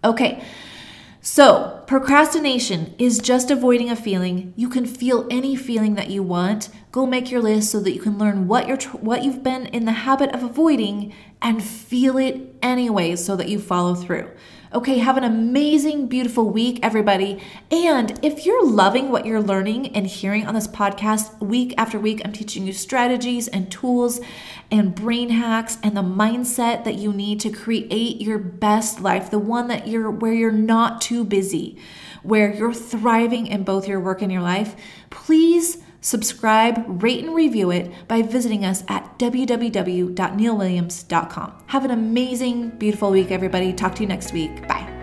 Okay, 0.05 0.45
so 1.21 1.83
procrastination 1.87 2.95
is 2.99 3.19
just 3.19 3.51
avoiding 3.51 3.89
a 3.89 3.97
feeling. 3.97 4.53
You 4.57 4.69
can 4.69 4.85
feel 4.85 5.27
any 5.31 5.57
feeling 5.57 5.95
that 5.95 6.11
you 6.11 6.23
want. 6.23 6.69
Go 6.93 7.07
make 7.07 7.31
your 7.31 7.41
list 7.41 7.71
so 7.71 7.81
that 7.81 7.95
you 7.95 8.01
can 8.01 8.19
learn 8.19 8.47
what 8.47 8.69
you're 8.69 8.77
what 9.01 9.25
you've 9.25 9.43
been 9.43 9.67
in 9.67 9.87
the 9.87 9.93
habit 9.93 10.35
of 10.35 10.43
avoiding 10.43 11.15
and 11.41 11.63
feel 11.63 12.19
it 12.19 12.55
anyway 12.63 13.17
so 13.17 13.37
that 13.37 13.49
you 13.49 13.59
follow 13.59 13.95
through. 13.95 14.31
Okay, 14.75 14.99
have 14.99 15.17
an 15.17 15.23
amazing, 15.23 16.09
beautiful 16.09 16.51
week, 16.51 16.81
everybody. 16.83 17.41
And 17.71 18.19
if 18.25 18.45
you're 18.45 18.67
loving 18.67 19.09
what 19.09 19.25
you're 19.25 19.41
learning 19.41 19.95
and 19.95 20.05
hearing 20.05 20.49
on 20.49 20.55
this 20.55 20.67
podcast 20.67 21.39
week 21.39 21.75
after 21.79 21.97
week, 21.97 22.21
I'm 22.25 22.33
teaching 22.33 22.67
you 22.67 22.73
strategies 22.73 23.47
and 23.47 23.71
tools 23.71 24.21
and 24.73 24.93
brain 24.93 25.29
hacks 25.29 25.79
and 25.85 25.97
the 25.97 26.03
mindset 26.03 26.83
that 26.83 26.97
you 26.97 27.13
need 27.13 27.39
to 27.43 27.51
create 27.51 28.21
your 28.21 28.39
best 28.39 29.01
life, 29.01 29.31
the 29.31 29.39
one 29.39 29.69
that 29.69 29.87
you're 29.87 30.11
where 30.11 30.33
you're 30.33 30.51
not 30.51 31.01
too 31.01 31.23
busy, 31.23 31.79
where 32.25 32.53
you're 32.53 32.75
thriving 32.75 33.47
in 33.47 33.63
both 33.63 33.87
your 33.87 34.01
work 34.01 34.23
and 34.23 34.33
your 34.33 34.43
life. 34.43 34.75
Please 35.09 35.84
subscribe, 36.05 37.03
rate, 37.03 37.25
and 37.25 37.35
review 37.35 37.71
it 37.71 37.91
by 38.07 38.21
visiting 38.23 38.65
us 38.65 38.85
at 38.89 39.19
www.neilwilliams.com. 39.19 41.53
Have 41.67 41.85
an 41.85 41.91
amazing, 41.91 42.71
beautiful 42.71 43.11
week, 43.11 43.31
everybody. 43.31 43.73
Talk 43.73 43.95
to 43.97 44.03
you 44.03 44.09
next 44.09 44.33
week. 44.33 44.67
Bye. 44.69 44.94